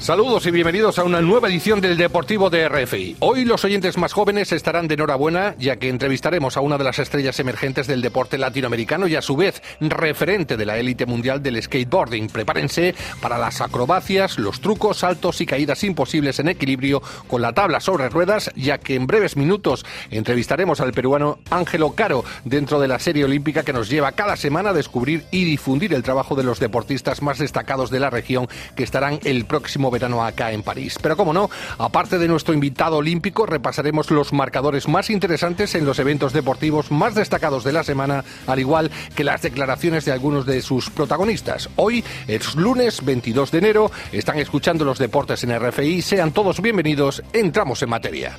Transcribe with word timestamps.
Saludos 0.00 0.46
y 0.46 0.50
bienvenidos 0.50 0.98
a 0.98 1.04
una 1.04 1.20
nueva 1.20 1.48
edición 1.48 1.82
del 1.82 1.98
Deportivo 1.98 2.48
de 2.48 2.66
RFI. 2.66 3.18
Hoy 3.20 3.44
los 3.44 3.66
oyentes 3.66 3.98
más 3.98 4.14
jóvenes 4.14 4.50
estarán 4.50 4.88
de 4.88 4.94
enhorabuena 4.94 5.54
ya 5.58 5.76
que 5.76 5.90
entrevistaremos 5.90 6.56
a 6.56 6.62
una 6.62 6.78
de 6.78 6.84
las 6.84 6.98
estrellas 6.98 7.38
emergentes 7.38 7.86
del 7.86 8.00
deporte 8.00 8.38
latinoamericano 8.38 9.08
y 9.08 9.16
a 9.16 9.20
su 9.20 9.36
vez 9.36 9.62
referente 9.78 10.56
de 10.56 10.64
la 10.64 10.78
élite 10.78 11.04
mundial 11.04 11.42
del 11.42 11.62
skateboarding. 11.62 12.28
Prepárense 12.28 12.94
para 13.20 13.36
las 13.36 13.60
acrobacias, 13.60 14.38
los 14.38 14.62
trucos, 14.62 15.00
saltos 15.00 15.42
y 15.42 15.46
caídas 15.46 15.84
imposibles 15.84 16.38
en 16.38 16.48
equilibrio 16.48 17.02
con 17.28 17.42
la 17.42 17.52
tabla 17.52 17.78
sobre 17.78 18.08
ruedas 18.08 18.50
ya 18.56 18.78
que 18.78 18.94
en 18.94 19.06
breves 19.06 19.36
minutos 19.36 19.84
entrevistaremos 20.10 20.80
al 20.80 20.92
peruano 20.92 21.40
Ángelo 21.50 21.92
Caro 21.94 22.24
dentro 22.46 22.80
de 22.80 22.88
la 22.88 23.00
serie 23.00 23.26
olímpica 23.26 23.64
que 23.64 23.74
nos 23.74 23.90
lleva 23.90 24.12
cada 24.12 24.36
semana 24.36 24.70
a 24.70 24.74
descubrir 24.74 25.26
y 25.30 25.44
difundir 25.44 25.92
el 25.92 26.02
trabajo 26.02 26.36
de 26.36 26.44
los 26.44 26.58
deportistas 26.58 27.20
más 27.20 27.38
destacados 27.38 27.90
de 27.90 28.00
la 28.00 28.08
región 28.08 28.48
que 28.74 28.82
estarán 28.82 29.20
el 29.24 29.44
próximo 29.44 29.89
verano 29.90 30.24
acá 30.24 30.52
en 30.52 30.62
París. 30.62 30.98
Pero 31.00 31.16
como 31.16 31.32
no, 31.32 31.50
aparte 31.78 32.18
de 32.18 32.28
nuestro 32.28 32.54
invitado 32.54 32.98
olímpico, 32.98 33.46
repasaremos 33.46 34.10
los 34.10 34.32
marcadores 34.32 34.88
más 34.88 35.10
interesantes 35.10 35.74
en 35.74 35.84
los 35.84 35.98
eventos 35.98 36.32
deportivos 36.32 36.90
más 36.90 37.14
destacados 37.14 37.64
de 37.64 37.72
la 37.72 37.84
semana, 37.84 38.24
al 38.46 38.58
igual 38.58 38.90
que 39.14 39.24
las 39.24 39.42
declaraciones 39.42 40.04
de 40.04 40.12
algunos 40.12 40.46
de 40.46 40.62
sus 40.62 40.90
protagonistas. 40.90 41.68
Hoy 41.76 42.04
es 42.26 42.54
lunes 42.54 43.04
22 43.04 43.50
de 43.50 43.58
enero, 43.58 43.90
están 44.12 44.38
escuchando 44.38 44.84
los 44.84 44.98
deportes 44.98 45.44
en 45.44 45.58
RFI, 45.58 46.02
sean 46.02 46.32
todos 46.32 46.60
bienvenidos, 46.60 47.22
entramos 47.32 47.82
en 47.82 47.90
materia. 47.90 48.38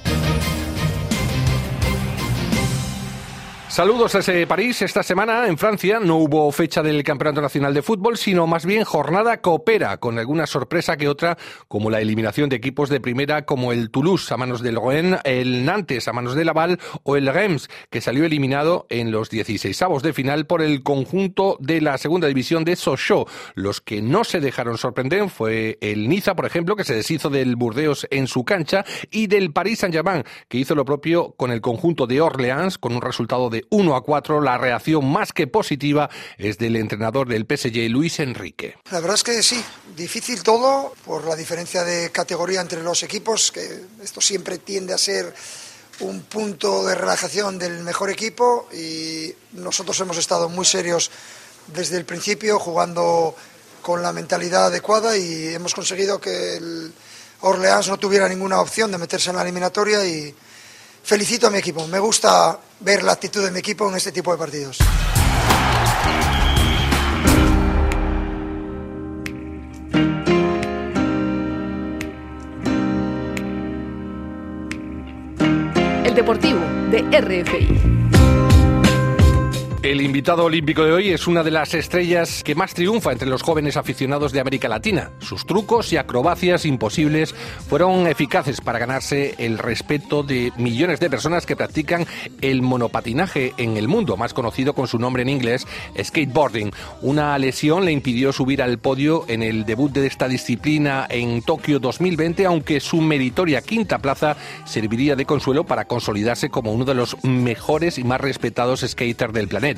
Saludos 3.71 4.11
desde 4.11 4.45
París. 4.48 4.81
Esta 4.81 5.02
semana 5.02 5.48
en 5.48 5.57
Francia 5.57 6.02
no 6.02 6.17
hubo 6.17 6.52
fecha 6.52 6.84
del 6.84 7.05
Campeonato 7.05 7.39
Nacional 7.39 7.73
de 7.73 7.81
Fútbol, 7.81 8.17
sino 8.17 8.45
más 8.45 8.66
bien 8.66 8.83
jornada 8.83 9.39
coopera, 9.39 9.95
con 9.95 10.19
alguna 10.19 10.45
sorpresa 10.45 10.97
que 10.97 11.08
otra, 11.08 11.38
como 11.69 11.89
la 11.89 12.02
eliminación 12.02 12.50
de 12.50 12.58
equipos 12.58 12.89
de 12.89 13.00
primera 13.00 13.45
como 13.45 13.72
el 13.72 13.89
Toulouse 13.89 14.33
a 14.33 14.36
manos 14.36 14.61
del 14.61 14.75
Rouen, 14.75 15.19
el 15.23 15.63
Nantes 15.63 16.09
a 16.09 16.11
manos 16.11 16.36
del 16.36 16.47
Laval 16.47 16.81
o 17.03 17.16
el 17.16 17.33
Reims, 17.33 17.69
que 17.89 18.02
salió 18.02 18.25
eliminado 18.25 18.88
en 18.89 19.09
los 19.09 19.30
16 19.30 19.81
avos 19.83 20.03
de 20.03 20.11
final 20.11 20.47
por 20.47 20.61
el 20.61 20.83
conjunto 20.83 21.56
de 21.61 21.80
la 21.80 21.97
segunda 21.97 22.28
división 22.28 22.66
de 22.66 22.75
Sochaux. 22.75 23.31
Los 23.56 23.80
que 23.80 24.02
no 24.02 24.25
se 24.25 24.41
dejaron 24.41 24.78
sorprender 24.78 25.30
fue 25.30 25.78
el 25.80 26.09
Niza, 26.09 26.35
por 26.35 26.45
ejemplo, 26.45 26.75
que 26.75 26.83
se 26.83 26.94
deshizo 26.94 27.30
del 27.30 27.56
Burdeos 27.56 28.06
en 28.11 28.28
su 28.28 28.44
cancha, 28.44 28.83
y 29.11 29.28
del 29.28 29.53
Paris 29.53 29.80
Saint-Germain, 29.80 30.25
que 30.50 30.58
hizo 30.58 30.75
lo 30.75 30.83
propio 30.83 31.35
con 31.38 31.52
el 31.52 31.61
conjunto 31.61 32.06
de 32.06 32.19
Orleans, 32.19 32.78
con 32.78 32.94
un 32.94 33.02
resultado 33.02 33.50
de 33.50 33.61
1 33.70 33.95
a 33.95 34.04
4. 34.04 34.42
La 34.42 34.58
reacción 34.58 35.12
más 35.12 35.34
que 35.34 35.48
positiva 35.48 36.09
es 36.38 36.58
del 36.58 36.76
entrenador 36.76 37.28
del 37.28 37.45
PSG, 37.45 37.90
Luis 37.90 38.20
Enrique. 38.20 38.76
La 38.92 39.00
verdad 39.00 39.16
es 39.16 39.23
que 39.23 39.44
sí, 39.44 39.64
difícil 39.95 40.44
todo 40.44 40.94
por 41.06 41.26
la 41.26 41.36
diferencia 41.36 41.84
de 41.84 42.12
categoría 42.12 42.62
entre 42.62 42.84
los 42.84 43.03
equipos, 43.03 43.52
que 43.52 43.86
esto 44.03 44.22
siempre 44.22 44.58
tiende 44.58 44.94
a 44.94 44.98
ser 44.98 45.34
un 46.00 46.22
punto 46.22 46.86
de 46.86 46.95
relajación 46.95 47.59
del 47.59 47.84
mejor 47.84 48.09
equipo 48.09 48.68
y 48.73 49.34
nosotros 49.53 50.00
hemos 50.00 50.18
estado 50.18 50.50
muy 50.50 50.66
serios 50.66 51.12
desde 51.68 51.98
el 51.98 52.06
principio 52.06 52.59
jugando 52.59 53.36
con 53.81 54.02
la 54.02 54.14
mentalidad 54.14 54.66
adecuada 54.66 55.18
y 55.18 55.48
hemos 55.50 55.73
conseguido 55.73 56.20
que 56.20 56.58
el 56.58 56.94
Orleans 57.42 57.88
no 57.88 57.98
tuviera 57.98 58.28
ninguna 58.28 58.59
opción 58.59 58.92
de 58.92 58.98
meterse 58.98 59.30
en 59.30 59.36
la 59.36 59.42
eliminatoria 59.42 60.06
y 60.06 60.34
felicito 61.03 61.48
a 61.48 61.50
mi 61.50 61.58
equipo. 61.58 61.88
Me 61.88 62.00
gusta 62.00 62.59
ver 62.82 63.04
la 63.04 63.14
actitud 63.14 63.44
de 63.44 63.52
mi 63.52 63.60
equipo 63.60 63.88
en 63.90 63.96
este 63.96 64.12
tipo 64.12 64.32
de 64.32 64.38
partidos. 64.38 64.78
El 76.03 76.16
Deportivo 76.16 76.59
de 76.91 77.02
RFI. 77.22 78.21
El 79.84 80.00
invitado 80.02 80.46
olímpico 80.46 80.84
de 80.84 80.92
hoy 80.92 81.09
es 81.09 81.25
una 81.25 81.42
de 81.42 81.50
las 81.50 81.74
estrellas 81.74 82.44
que 82.44 82.53
más 82.53 82.75
triunfa 82.75 83.14
entre 83.14 83.28
los 83.28 83.42
jóvenes 83.42 83.78
aficionados 83.78 84.31
de 84.31 84.40
América 84.40 84.69
Latina. 84.69 85.09
Sus 85.18 85.47
trucos 85.47 85.92
y 85.92 85.97
acrobacias 85.97 86.68
imposibles 86.68 87.34
fueron 87.68 88.06
eficaces 88.06 88.62
para 88.62 88.78
ganarse 88.78 89.34
el 89.40 89.58
respeto 89.58 90.22
de 90.22 90.53
millones 90.56 91.00
de 91.00 91.09
personas 91.09 91.47
que 91.47 91.56
practican 91.56 92.06
el 92.41 92.62
monopatinaje 92.62 93.56
en 93.58 93.75
el 93.75 93.88
mundo, 93.88 94.18
más 94.18 94.36
conocido 94.36 94.75
con 94.75 94.88
su 94.88 95.00
nombre 95.00 95.24
en 95.24 95.30
inglés, 95.30 95.66
skateboarding. 96.00 96.72
Una 97.02 97.36
lesión 97.40 97.84
le 97.84 97.91
impidió 97.91 98.31
subir 98.34 98.62
al 98.62 98.78
podio 98.78 99.25
en 99.30 99.41
el 99.41 99.66
debut 99.66 99.91
de 99.91 100.06
esta 100.06 100.28
disciplina 100.28 101.08
en 101.09 101.41
Tokio 101.41 101.80
2020, 101.80 102.46
aunque 102.46 102.81
su 102.81 103.02
meritoria 103.02 103.64
quinta 103.64 103.97
plaza 103.97 104.38
serviría 104.64 105.16
de 105.16 105.25
consuelo 105.25 105.64
para 105.64 105.86
consolidarse 105.86 106.52
como 106.52 106.72
uno 106.72 106.86
de 106.86 106.94
los 106.94 107.18
mejores 107.24 107.97
y 107.97 108.03
más 108.03 108.22
respetados 108.22 108.86
skaters 108.88 109.34
del 109.34 109.47
planeta. 109.47 109.71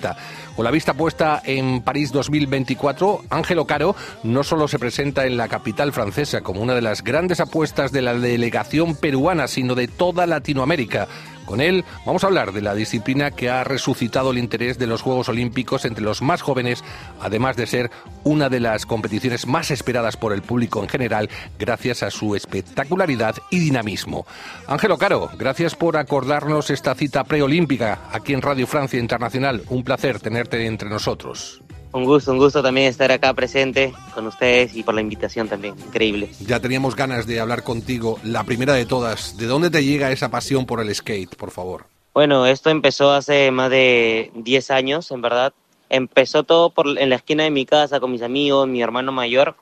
Con 0.55 0.65
la 0.65 0.71
vista 0.71 0.93
puesta 0.93 1.41
en 1.45 1.81
París 1.81 2.11
2024, 2.11 3.23
Ángelo 3.29 3.65
Caro 3.65 3.95
no 4.23 4.43
solo 4.43 4.67
se 4.67 4.79
presenta 4.79 5.25
en 5.25 5.37
la 5.37 5.47
capital 5.47 5.93
francesa 5.93 6.41
como 6.41 6.61
una 6.61 6.75
de 6.75 6.81
las 6.81 7.03
grandes 7.03 7.39
apuestas 7.39 7.91
de 7.91 8.01
la 8.01 8.13
delegación 8.13 8.95
peruana, 8.95 9.47
sino 9.47 9.75
de 9.75 9.87
toda 9.87 10.27
Latinoamérica. 10.27 11.07
Con 11.45 11.61
él 11.61 11.83
vamos 12.05 12.23
a 12.23 12.27
hablar 12.27 12.51
de 12.51 12.61
la 12.61 12.75
disciplina 12.75 13.31
que 13.31 13.49
ha 13.49 13.63
resucitado 13.63 14.31
el 14.31 14.37
interés 14.37 14.77
de 14.77 14.87
los 14.87 15.01
Juegos 15.01 15.29
Olímpicos 15.29 15.85
entre 15.85 16.03
los 16.03 16.21
más 16.21 16.41
jóvenes, 16.41 16.83
además 17.19 17.55
de 17.55 17.67
ser 17.67 17.91
una 18.23 18.49
de 18.49 18.59
las 18.59 18.85
competiciones 18.85 19.47
más 19.47 19.71
esperadas 19.71 20.17
por 20.17 20.33
el 20.33 20.41
público 20.41 20.81
en 20.81 20.89
general, 20.89 21.29
gracias 21.59 22.03
a 22.03 22.11
su 22.11 22.35
espectacularidad 22.35 23.35
y 23.49 23.59
dinamismo. 23.59 24.25
Ángelo 24.67 24.97
Caro, 24.97 25.29
gracias 25.37 25.75
por 25.75 25.97
acordarnos 25.97 26.69
esta 26.69 26.95
cita 26.95 27.23
preolímpica 27.23 27.99
aquí 28.11 28.33
en 28.33 28.41
Radio 28.41 28.67
Francia 28.67 28.99
Internacional. 28.99 29.63
Un 29.69 29.83
placer 29.83 30.19
tenerte 30.19 30.65
entre 30.65 30.89
nosotros. 30.89 31.62
Un 31.93 32.05
gusto, 32.05 32.31
un 32.31 32.39
gusto 32.39 32.63
también 32.63 32.87
estar 32.87 33.11
acá 33.11 33.35
presente 33.35 33.93
con 34.15 34.25
ustedes 34.25 34.75
y 34.75 34.81
por 34.81 34.95
la 34.95 35.01
invitación 35.01 35.47
también, 35.47 35.75
increíble. 35.77 36.31
Ya 36.39 36.59
teníamos 36.59 36.95
ganas 36.95 37.27
de 37.27 37.39
hablar 37.39 37.63
contigo. 37.63 38.19
La 38.23 38.43
primera 38.43 38.73
de 38.73 38.87
todas, 38.87 39.37
¿de 39.37 39.45
dónde 39.45 39.69
te 39.69 39.85
llega 39.85 40.11
esa 40.11 40.31
pasión 40.31 40.65
por 40.65 40.81
el 40.81 40.93
skate, 40.93 41.35
por 41.35 41.51
favor? 41.51 41.85
Bueno, 42.11 42.47
esto 42.47 42.71
empezó 42.71 43.11
hace 43.11 43.51
más 43.51 43.69
de 43.69 44.31
10 44.33 44.71
años, 44.71 45.11
en 45.11 45.21
verdad. 45.21 45.53
Empezó 45.87 46.43
todo 46.43 46.71
por, 46.71 46.97
en 46.97 47.09
la 47.09 47.15
esquina 47.15 47.43
de 47.43 47.51
mi 47.51 47.67
casa 47.67 47.99
con 47.99 48.11
mis 48.11 48.23
amigos, 48.23 48.67
mi 48.67 48.81
hermano 48.81 49.11
mayor, 49.11 49.55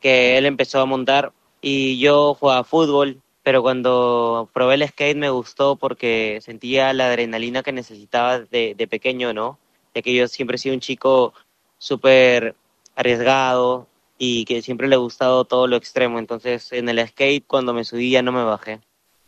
que 0.00 0.38
él 0.38 0.46
empezó 0.46 0.80
a 0.80 0.86
montar 0.86 1.32
y 1.60 1.98
yo 1.98 2.32
jugaba 2.32 2.64
fútbol, 2.64 3.20
pero 3.42 3.60
cuando 3.60 4.48
probé 4.54 4.76
el 4.76 4.88
skate 4.88 5.18
me 5.18 5.28
gustó 5.28 5.76
porque 5.76 6.38
sentía 6.40 6.94
la 6.94 7.08
adrenalina 7.08 7.62
que 7.62 7.72
necesitaba 7.72 8.38
de, 8.38 8.74
de 8.74 8.86
pequeño, 8.86 9.34
¿no? 9.34 9.58
Ya 9.94 10.00
que 10.00 10.14
yo 10.14 10.26
siempre 10.28 10.56
he 10.56 10.58
sido 10.58 10.74
un 10.74 10.80
chico 10.80 11.34
súper 11.78 12.54
arriesgado 12.96 13.88
y 14.18 14.44
que 14.44 14.62
siempre 14.62 14.88
le 14.88 14.94
ha 14.94 14.98
gustado 14.98 15.44
todo 15.44 15.66
lo 15.66 15.76
extremo. 15.76 16.18
Entonces, 16.18 16.72
en 16.72 16.88
el 16.88 17.06
skate, 17.06 17.44
cuando 17.46 17.74
me 17.74 17.84
subí, 17.84 18.10
ya 18.10 18.22
no 18.22 18.32
me 18.32 18.44
bajé. 18.44 18.80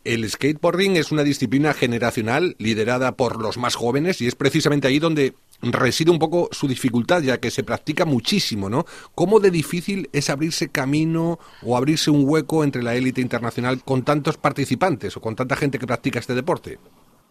El 0.07 0.29
skateboarding 0.29 0.95
es 0.95 1.11
una 1.11 1.23
disciplina 1.23 1.73
generacional 1.73 2.55
liderada 2.59 3.17
por 3.17 3.41
los 3.41 3.57
más 3.57 3.75
jóvenes 3.75 4.21
y 4.21 4.27
es 4.27 4.35
precisamente 4.35 4.87
ahí 4.87 4.99
donde 4.99 5.33
reside 5.61 6.11
un 6.11 6.17
poco 6.17 6.47
su 6.53 6.69
dificultad, 6.69 7.21
ya 7.23 7.39
que 7.39 7.51
se 7.51 7.65
practica 7.65 8.05
muchísimo, 8.05 8.69
¿no? 8.69 8.85
¿Cómo 9.15 9.41
de 9.41 9.51
difícil 9.51 10.09
es 10.13 10.29
abrirse 10.29 10.69
camino 10.69 11.39
o 11.61 11.75
abrirse 11.75 12.09
un 12.09 12.23
hueco 12.25 12.63
entre 12.63 12.83
la 12.83 12.95
élite 12.95 13.19
internacional 13.19 13.83
con 13.83 14.03
tantos 14.03 14.37
participantes 14.37 15.17
o 15.17 15.19
con 15.19 15.35
tanta 15.35 15.57
gente 15.57 15.77
que 15.77 15.87
practica 15.87 16.19
este 16.19 16.35
deporte? 16.35 16.79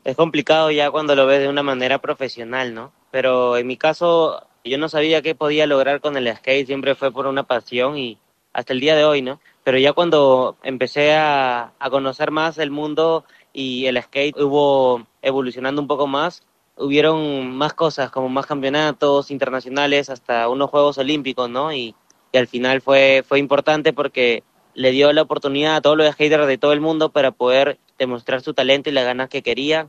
Es 0.04 0.14
complicado 0.14 0.70
ya 0.70 0.90
cuando 0.90 1.14
lo 1.14 1.24
ves 1.24 1.40
de 1.40 1.48
una 1.48 1.62
manera 1.62 1.98
profesional, 1.98 2.74
¿no? 2.74 2.92
Pero 3.10 3.56
en 3.56 3.66
mi 3.66 3.78
caso 3.78 4.46
yo 4.68 4.78
no 4.78 4.88
sabía 4.88 5.22
qué 5.22 5.34
podía 5.34 5.66
lograr 5.66 6.00
con 6.00 6.16
el 6.16 6.34
skate, 6.36 6.66
siempre 6.66 6.94
fue 6.94 7.12
por 7.12 7.26
una 7.26 7.44
pasión 7.44 7.98
y 7.98 8.18
hasta 8.52 8.72
el 8.72 8.80
día 8.80 8.96
de 8.96 9.04
hoy, 9.04 9.22
¿no? 9.22 9.40
Pero 9.64 9.78
ya 9.78 9.92
cuando 9.92 10.56
empecé 10.62 11.14
a, 11.14 11.72
a 11.78 11.90
conocer 11.90 12.30
más 12.30 12.58
el 12.58 12.70
mundo 12.70 13.24
y 13.52 13.86
el 13.86 14.02
skate 14.02 14.36
hubo 14.40 15.06
evolucionando 15.22 15.80
un 15.80 15.88
poco 15.88 16.06
más, 16.06 16.44
hubieron 16.76 17.50
más 17.56 17.74
cosas, 17.74 18.10
como 18.10 18.28
más 18.28 18.46
campeonatos 18.46 19.30
internacionales, 19.30 20.10
hasta 20.10 20.48
unos 20.48 20.70
Juegos 20.70 20.98
Olímpicos, 20.98 21.48
¿no? 21.50 21.72
Y, 21.72 21.94
y 22.32 22.38
al 22.38 22.46
final 22.46 22.80
fue, 22.80 23.24
fue 23.26 23.38
importante 23.38 23.92
porque 23.92 24.42
le 24.74 24.90
dio 24.90 25.12
la 25.12 25.22
oportunidad 25.22 25.76
a 25.76 25.80
todos 25.80 25.96
los 25.96 26.10
skaters 26.12 26.46
de 26.46 26.58
todo 26.58 26.72
el 26.72 26.80
mundo 26.80 27.10
para 27.10 27.30
poder 27.30 27.78
demostrar 27.98 28.42
su 28.42 28.52
talento 28.52 28.90
y 28.90 28.92
las 28.92 29.04
ganas 29.04 29.30
que 29.30 29.42
quería. 29.42 29.88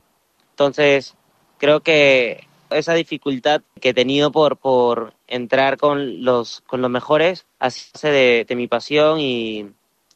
Entonces, 0.50 1.14
creo 1.58 1.80
que 1.80 2.47
esa 2.70 2.94
dificultad 2.94 3.62
que 3.80 3.90
he 3.90 3.94
tenido 3.94 4.32
por, 4.32 4.56
por 4.56 5.14
entrar 5.26 5.76
con 5.76 6.24
los, 6.24 6.62
con 6.66 6.80
los 6.80 6.90
mejores 6.90 7.46
hace 7.58 8.08
de, 8.08 8.44
de 8.48 8.56
mi 8.56 8.68
pasión 8.68 9.20
y, 9.20 9.66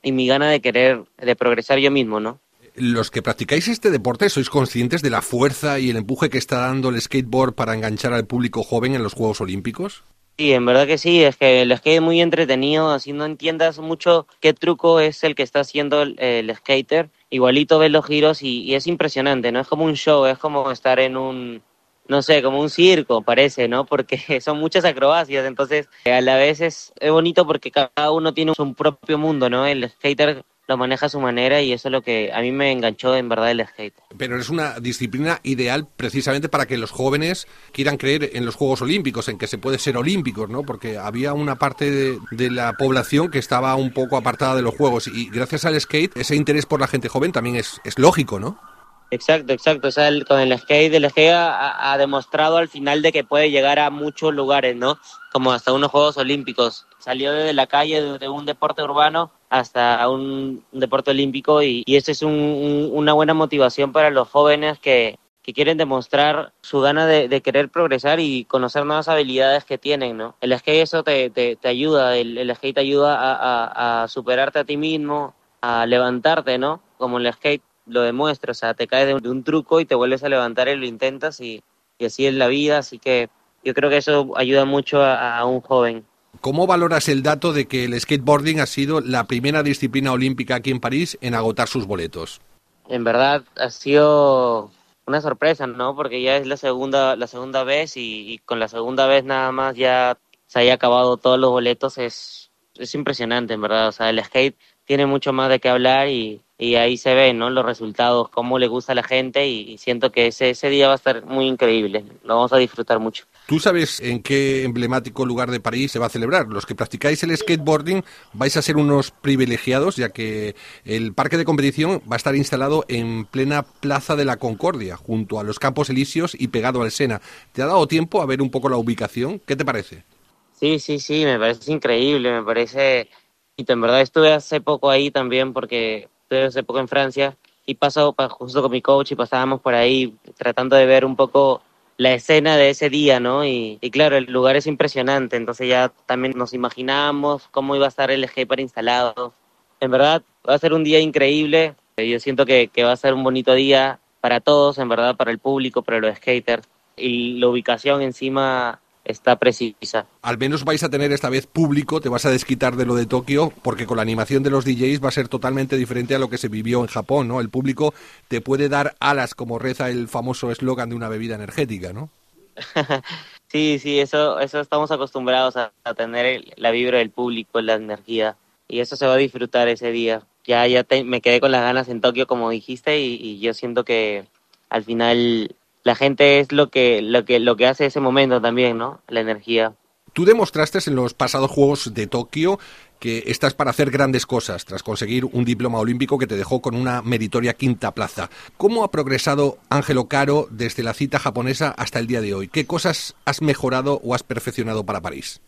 y 0.02 0.12
mi 0.12 0.26
gana 0.26 0.50
de 0.50 0.60
querer, 0.60 1.04
de 1.18 1.36
progresar 1.36 1.78
yo 1.78 1.90
mismo, 1.90 2.20
¿no? 2.20 2.40
Los 2.74 3.10
que 3.10 3.20
practicáis 3.20 3.68
este 3.68 3.90
deporte, 3.90 4.30
¿sois 4.30 4.48
conscientes 4.48 5.02
de 5.02 5.10
la 5.10 5.20
fuerza 5.20 5.78
y 5.78 5.90
el 5.90 5.96
empuje 5.96 6.30
que 6.30 6.38
está 6.38 6.60
dando 6.60 6.88
el 6.88 7.00
skateboard 7.00 7.54
para 7.54 7.74
enganchar 7.74 8.14
al 8.14 8.26
público 8.26 8.62
joven 8.62 8.94
en 8.94 9.02
los 9.02 9.12
Juegos 9.12 9.42
Olímpicos? 9.42 10.04
Sí, 10.38 10.54
en 10.54 10.64
verdad 10.64 10.86
que 10.86 10.96
sí, 10.96 11.22
es 11.22 11.36
que 11.36 11.60
el 11.60 11.76
skate 11.76 11.96
es 11.96 12.00
muy 12.00 12.22
entretenido, 12.22 12.90
así 12.90 13.12
no 13.12 13.26
entiendas 13.26 13.78
mucho 13.78 14.26
qué 14.40 14.54
truco 14.54 15.00
es 15.00 15.22
el 15.24 15.34
que 15.34 15.42
está 15.42 15.60
haciendo 15.60 16.00
el, 16.00 16.54
skater, 16.56 17.10
igualito 17.28 17.78
ves 17.78 17.90
los 17.90 18.06
giros 18.06 18.42
y, 18.42 18.74
es 18.74 18.86
impresionante, 18.86 19.52
¿no? 19.52 19.60
Es 19.60 19.68
como 19.68 19.84
un 19.84 19.94
show, 19.94 20.24
es 20.24 20.38
como 20.38 20.70
estar 20.70 20.98
en 20.98 21.18
un, 21.18 21.62
no 22.12 22.22
sé, 22.22 22.42
como 22.42 22.60
un 22.60 22.70
circo, 22.70 23.22
parece, 23.22 23.66
¿no? 23.66 23.86
Porque 23.86 24.40
son 24.40 24.58
muchas 24.58 24.84
acrobacias, 24.84 25.46
entonces 25.46 25.88
a 26.04 26.20
la 26.20 26.36
vez 26.36 26.60
es, 26.60 26.92
bonito 27.10 27.46
porque 27.46 27.70
cada 27.70 28.12
uno 28.12 28.32
tiene 28.34 28.54
su 28.54 28.74
propio 28.74 29.18
mundo, 29.18 29.48
¿no? 29.50 29.66
El 29.66 29.90
skater 29.90 30.44
lo 30.68 30.76
maneja 30.76 31.06
a 31.06 31.08
su 31.08 31.20
manera 31.20 31.60
y 31.60 31.72
eso 31.72 31.88
es 31.88 31.92
lo 31.92 32.02
que 32.02 32.30
a 32.32 32.40
mí 32.40 32.52
me 32.52 32.70
enganchó 32.70 33.16
en 33.16 33.28
verdad 33.28 33.50
el 33.50 33.66
skate. 33.66 33.94
Pero 34.16 34.38
es 34.38 34.48
una 34.48 34.78
disciplina 34.78 35.40
ideal 35.42 35.88
precisamente 35.96 36.48
para 36.48 36.66
que 36.66 36.78
los 36.78 36.90
jóvenes 36.90 37.48
quieran 37.72 37.96
creer 37.96 38.30
en 38.34 38.44
los 38.44 38.54
Juegos 38.54 38.82
Olímpicos, 38.82 39.28
en 39.28 39.38
que 39.38 39.48
se 39.48 39.58
puede 39.58 39.78
ser 39.78 39.96
olímpicos, 39.96 40.48
¿no? 40.50 40.62
Porque 40.62 40.98
había 40.98 41.32
una 41.32 41.56
parte 41.56 42.18
de, 42.30 42.50
la 42.50 42.74
población 42.74 43.30
que 43.30 43.38
estaba 43.38 43.74
un 43.74 43.92
poco 43.92 44.16
apartada 44.16 44.54
de 44.54 44.62
los 44.62 44.74
Juegos 44.74 45.08
y 45.08 45.30
gracias 45.30 45.64
al 45.64 45.80
skate 45.80 46.16
ese 46.16 46.36
interés 46.36 46.66
por 46.66 46.78
la 46.78 46.86
gente 46.86 47.08
joven 47.08 47.32
también 47.32 47.56
es 47.56 47.80
lógico, 47.96 48.38
¿no? 48.38 48.71
Exacto, 49.12 49.52
exacto. 49.52 49.88
O 49.88 49.90
sea, 49.90 50.10
con 50.26 50.40
el 50.40 50.58
skate, 50.58 50.94
el 50.94 51.10
skate 51.10 51.34
ha, 51.34 51.96
demostrado 51.98 52.56
al 52.56 52.68
final 52.68 53.02
de 53.02 53.12
que 53.12 53.24
puede 53.24 53.50
llegar 53.50 53.78
a 53.78 53.90
muchos 53.90 54.32
lugares, 54.32 54.74
¿no? 54.74 54.98
Como 55.30 55.52
hasta 55.52 55.74
unos 55.74 55.90
Juegos 55.90 56.16
Olímpicos. 56.16 56.86
Salió 56.98 57.30
desde 57.32 57.52
la 57.52 57.66
calle 57.66 58.00
de, 58.18 58.28
un 58.30 58.46
deporte 58.46 58.82
urbano 58.82 59.30
hasta 59.50 60.08
un, 60.08 60.64
deporte 60.72 61.10
olímpico 61.10 61.62
y, 61.62 61.82
y 61.84 61.96
eso 61.96 62.10
es 62.10 62.22
una 62.22 63.12
buena 63.12 63.34
motivación 63.34 63.92
para 63.92 64.08
los 64.08 64.28
jóvenes 64.30 64.78
que, 64.78 65.18
quieren 65.42 65.76
demostrar 65.76 66.54
su 66.62 66.80
gana 66.80 67.06
de, 67.06 67.42
querer 67.42 67.68
progresar 67.68 68.18
y 68.18 68.46
conocer 68.46 68.86
nuevas 68.86 69.08
habilidades 69.08 69.66
que 69.66 69.76
tienen, 69.76 70.16
¿no? 70.16 70.36
El 70.40 70.58
skate 70.58 70.84
eso 70.84 71.04
te, 71.04 71.58
ayuda, 71.64 72.16
el, 72.16 72.38
el, 72.38 72.56
skate 72.56 72.76
te 72.76 72.80
ayuda 72.80 74.02
a 74.02 74.08
superarte 74.08 74.60
a 74.60 74.64
ti 74.64 74.78
mismo, 74.78 75.34
a 75.60 75.84
levantarte, 75.84 76.56
¿no? 76.56 76.80
Como 76.96 77.18
el 77.18 77.30
skate 77.30 77.62
lo 77.86 78.02
demuestra, 78.02 78.52
o 78.52 78.54
sea, 78.54 78.74
te 78.74 78.86
caes 78.86 79.06
de 79.06 79.30
un, 79.30 79.44
truco 79.44 79.80
y 79.80 79.84
te 79.84 79.94
vuelves 79.94 80.22
a 80.22 80.28
levantar 80.28 80.68
y 80.68 80.76
lo 80.76 80.86
intentas 80.86 81.40
y, 81.40 81.62
así 82.04 82.26
es 82.26 82.34
la 82.34 82.48
vida, 82.48 82.78
así 82.78 82.98
que 82.98 83.28
yo 83.64 83.74
creo 83.74 83.88
que 83.88 83.98
eso 83.98 84.32
ayuda 84.36 84.64
mucho 84.64 85.04
a, 85.04 85.44
un 85.44 85.60
joven. 85.60 86.04
¿Cómo 86.40 86.66
valoras 86.66 87.08
el 87.08 87.22
dato 87.22 87.52
de 87.52 87.66
que 87.66 87.84
el 87.84 88.00
skateboarding 88.00 88.58
ha 88.58 88.66
sido 88.66 89.00
la 89.00 89.24
primera 89.24 89.62
disciplina 89.62 90.12
olímpica 90.12 90.56
aquí 90.56 90.70
en 90.70 90.80
París 90.80 91.16
en 91.20 91.34
agotar 91.34 91.68
sus 91.68 91.86
boletos? 91.86 92.40
En 92.88 93.04
verdad 93.04 93.44
ha 93.56 93.70
sido 93.70 94.70
una 95.06 95.20
sorpresa, 95.20 95.66
¿no? 95.66 95.94
Porque 95.94 96.22
ya 96.22 96.36
es 96.36 96.46
la 96.46 96.56
segunda, 96.56 97.14
la 97.14 97.26
segunda 97.26 97.62
vez 97.62 97.96
y, 97.96 98.40
con 98.44 98.58
la 98.58 98.68
segunda 98.68 99.06
vez 99.06 99.24
nada 99.24 99.52
más 99.52 99.76
ya 99.76 100.18
se 100.46 100.58
haya 100.58 100.74
acabado 100.74 101.16
todos 101.16 101.38
los 101.38 101.50
boletos 101.50 101.98
es, 101.98 102.50
es 102.76 102.94
impresionante, 102.94 103.54
en 103.54 103.60
verdad. 103.60 103.88
O 103.88 103.92
sea, 103.92 104.10
el 104.10 104.22
skate 104.24 104.56
tiene 104.84 105.06
mucho 105.06 105.32
más 105.32 105.48
de 105.48 105.60
qué 105.60 105.68
hablar 105.68 106.08
y, 106.08 106.42
y 106.62 106.76
ahí 106.76 106.96
se 106.96 107.12
ven 107.14 107.38
¿no? 107.38 107.50
los 107.50 107.64
resultados, 107.64 108.28
cómo 108.28 108.56
le 108.56 108.68
gusta 108.68 108.92
a 108.92 108.94
la 108.94 109.02
gente 109.02 109.48
y, 109.48 109.76
siento 109.78 110.12
que 110.12 110.28
ese, 110.28 110.50
ese 110.50 110.70
día 110.70 110.86
va 110.86 110.92
a 110.92 110.96
estar 110.96 111.24
muy 111.26 111.46
increíble, 111.48 112.04
lo 112.22 112.36
vamos 112.36 112.52
a 112.52 112.56
disfrutar 112.58 113.00
mucho. 113.00 113.24
¿Tú 113.46 113.58
sabes 113.58 113.98
en 113.98 114.22
qué 114.22 114.62
emblemático 114.62 115.26
lugar 115.26 115.50
de 115.50 115.58
París 115.58 115.90
se 115.90 115.98
va 115.98 116.06
a 116.06 116.08
celebrar? 116.08 116.46
Los 116.46 116.64
que 116.64 116.76
practicáis 116.76 117.20
el 117.24 117.36
skateboarding 117.36 118.04
vais 118.32 118.56
a 118.56 118.62
ser 118.62 118.76
unos 118.76 119.10
privilegiados 119.10 119.96
ya 119.96 120.10
que 120.10 120.54
el 120.84 121.14
parque 121.14 121.36
de 121.36 121.44
competición 121.44 122.00
va 122.10 122.14
a 122.14 122.16
estar 122.16 122.36
instalado 122.36 122.84
en 122.86 123.24
plena 123.24 123.64
Plaza 123.64 124.14
de 124.14 124.24
la 124.24 124.36
Concordia, 124.36 124.96
junto 124.96 125.40
a 125.40 125.42
los 125.42 125.58
Campos 125.58 125.90
Elíseos 125.90 126.36
y 126.38 126.48
pegado 126.48 126.82
al 126.82 126.92
Sena. 126.92 127.20
¿Te 127.50 127.62
ha 127.62 127.66
dado 127.66 127.88
tiempo 127.88 128.22
a 128.22 128.26
ver 128.26 128.40
un 128.40 128.50
poco 128.50 128.68
la 128.68 128.76
ubicación? 128.76 129.40
¿Qué 129.40 129.56
te 129.56 129.64
parece? 129.64 130.04
Sí, 130.52 130.78
sí, 130.78 131.00
sí, 131.00 131.24
me 131.24 131.40
parece 131.40 131.72
increíble, 131.72 132.30
me 132.30 132.44
parece... 132.44 133.08
Y 133.56 133.70
en 133.70 133.80
verdad 133.80 134.00
estuve 134.00 134.32
hace 134.32 134.60
poco 134.60 134.88
ahí 134.88 135.10
también 135.10 135.52
porque 135.52 136.08
hace 136.36 136.62
poco 136.62 136.80
en 136.80 136.88
Francia 136.88 137.36
y 137.66 137.74
pasó 137.74 138.14
justo 138.30 138.62
con 138.62 138.70
mi 138.70 138.82
coach 138.82 139.12
y 139.12 139.16
pasábamos 139.16 139.60
por 139.60 139.74
ahí 139.74 140.14
tratando 140.36 140.76
de 140.76 140.86
ver 140.86 141.04
un 141.04 141.16
poco 141.16 141.62
la 141.96 142.14
escena 142.14 142.56
de 142.56 142.70
ese 142.70 142.90
día, 142.90 143.20
¿no? 143.20 143.44
Y, 143.44 143.78
claro, 143.92 144.16
el 144.16 144.24
lugar 144.24 144.56
es 144.56 144.66
impresionante, 144.66 145.36
entonces 145.36 145.68
ya 145.68 145.92
también 146.06 146.34
nos 146.36 146.52
imaginamos 146.54 147.48
cómo 147.50 147.76
iba 147.76 147.86
a 147.86 147.88
estar 147.88 148.10
el 148.10 148.26
skatepark 148.26 148.60
instalado. 148.60 149.34
En 149.80 149.90
verdad, 149.90 150.22
va 150.48 150.54
a 150.54 150.58
ser 150.58 150.72
un 150.72 150.84
día 150.84 151.00
increíble. 151.00 151.74
Yo 151.96 152.18
siento 152.18 152.46
que, 152.46 152.68
que 152.68 152.84
va 152.84 152.92
a 152.92 152.96
ser 152.96 153.14
un 153.14 153.22
bonito 153.22 153.54
día 153.54 154.00
para 154.20 154.40
todos, 154.40 154.78
en 154.78 154.88
verdad, 154.88 155.16
para 155.16 155.30
el 155.30 155.38
público, 155.38 155.82
para 155.82 156.00
los 156.00 156.16
skaters. 156.16 156.68
Y 156.96 157.38
la 157.38 157.48
ubicación 157.48 158.02
encima 158.02 158.80
está 159.04 159.36
precisa. 159.36 160.06
Al 160.22 160.38
menos 160.38 160.64
vais 160.64 160.82
a 160.82 160.90
tener 160.90 161.12
esta 161.12 161.30
vez 161.30 161.46
público, 161.46 162.00
te 162.00 162.08
vas 162.08 162.24
a 162.26 162.30
desquitar 162.30 162.76
de 162.76 162.86
lo 162.86 162.94
de 162.94 163.06
Tokio, 163.06 163.52
porque 163.62 163.86
con 163.86 163.96
la 163.96 164.02
animación 164.02 164.42
de 164.42 164.50
los 164.50 164.64
DJs 164.64 165.02
va 165.02 165.08
a 165.08 165.12
ser 165.12 165.28
totalmente 165.28 165.76
diferente 165.76 166.14
a 166.14 166.18
lo 166.18 166.28
que 166.28 166.38
se 166.38 166.48
vivió 166.48 166.80
en 166.80 166.86
Japón, 166.86 167.28
¿no? 167.28 167.40
El 167.40 167.48
público 167.48 167.94
te 168.28 168.40
puede 168.40 168.68
dar 168.68 168.94
alas, 169.00 169.34
como 169.34 169.58
reza 169.58 169.90
el 169.90 170.08
famoso 170.08 170.50
eslogan 170.50 170.90
de 170.90 170.96
una 170.96 171.08
bebida 171.08 171.34
energética, 171.34 171.92
¿no? 171.92 172.10
sí, 173.48 173.78
sí, 173.80 173.98
eso, 173.98 174.38
eso 174.38 174.60
estamos 174.60 174.90
acostumbrados 174.90 175.56
a, 175.56 175.72
tener 175.96 176.44
la 176.56 176.70
vibra 176.70 176.98
del 176.98 177.10
público, 177.10 177.60
la 177.60 177.74
energía, 177.74 178.36
y 178.68 178.80
eso 178.80 178.96
se 178.96 179.06
va 179.06 179.14
a 179.14 179.18
disfrutar 179.18 179.68
ese 179.68 179.90
día. 179.90 180.22
Ya, 180.44 180.66
ya 180.66 180.84
me 181.04 181.20
quedé 181.20 181.40
con 181.40 181.52
las 181.52 181.62
ganas 181.62 181.88
en 181.88 182.00
Tokio, 182.00 182.26
como 182.26 182.50
dijiste, 182.50 182.98
y 183.00 183.38
yo 183.38 183.54
siento 183.54 183.84
que 183.84 184.24
al 184.70 184.84
final 184.84 185.54
la 185.84 185.94
gente 185.94 186.40
es 186.40 186.52
lo 186.52 186.68
que, 186.70 187.02
lo 187.02 187.24
que, 187.24 187.40
lo 187.40 187.56
que 187.56 187.66
hace 187.66 187.86
ese 187.86 188.00
momento 188.00 188.40
también, 188.40 188.78
¿no? 188.78 189.00
La 189.08 189.20
energía. 189.20 189.74
Tú 190.12 190.24
demostraste 190.24 190.78
en 190.86 190.96
los 190.96 191.14
pasados 191.14 191.50
Juegos 191.50 191.94
de 191.94 192.06
Tokio 192.06 192.58
que 193.02 193.24
estás 193.26 193.54
para 193.54 193.70
hacer 193.70 193.90
grandes 193.90 194.26
cosas 194.26 194.64
tras 194.64 194.84
conseguir 194.84 195.24
un 195.24 195.44
diploma 195.44 195.78
olímpico 195.78 196.18
que 196.18 196.28
te 196.28 196.36
dejó 196.36 196.62
con 196.62 196.76
una 196.76 197.02
meritoria 197.02 197.54
quinta 197.54 197.90
plaza. 197.92 198.30
¿Cómo 198.56 198.84
ha 198.84 198.92
progresado 198.92 199.58
Ángelo 199.70 200.04
Caro 200.04 200.46
desde 200.50 200.84
la 200.84 200.94
cita 200.94 201.18
japonesa 201.18 201.74
hasta 201.76 201.98
el 201.98 202.06
día 202.06 202.20
de 202.20 202.32
hoy? 202.32 202.46
¿Qué 202.46 202.64
cosas 202.64 203.16
has 203.24 203.42
mejorado 203.42 204.00
o 204.04 204.14
has 204.14 204.22
perfeccionado 204.22 204.84
para 204.86 205.00
París? 205.00 205.40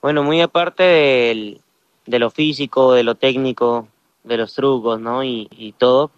Bueno, 0.00 0.22
muy 0.22 0.40
aparte 0.40 0.82
de 2.06 2.18
lo 2.18 2.30
físico, 2.30 2.94
de 2.94 3.02
lo 3.02 3.16
técnico, 3.16 3.88
de 4.22 4.38
los 4.38 4.54
trucos, 4.54 4.98
¿no? 4.98 5.24
Y, 5.24 5.48
y 5.50 5.72
todo, 5.72 6.10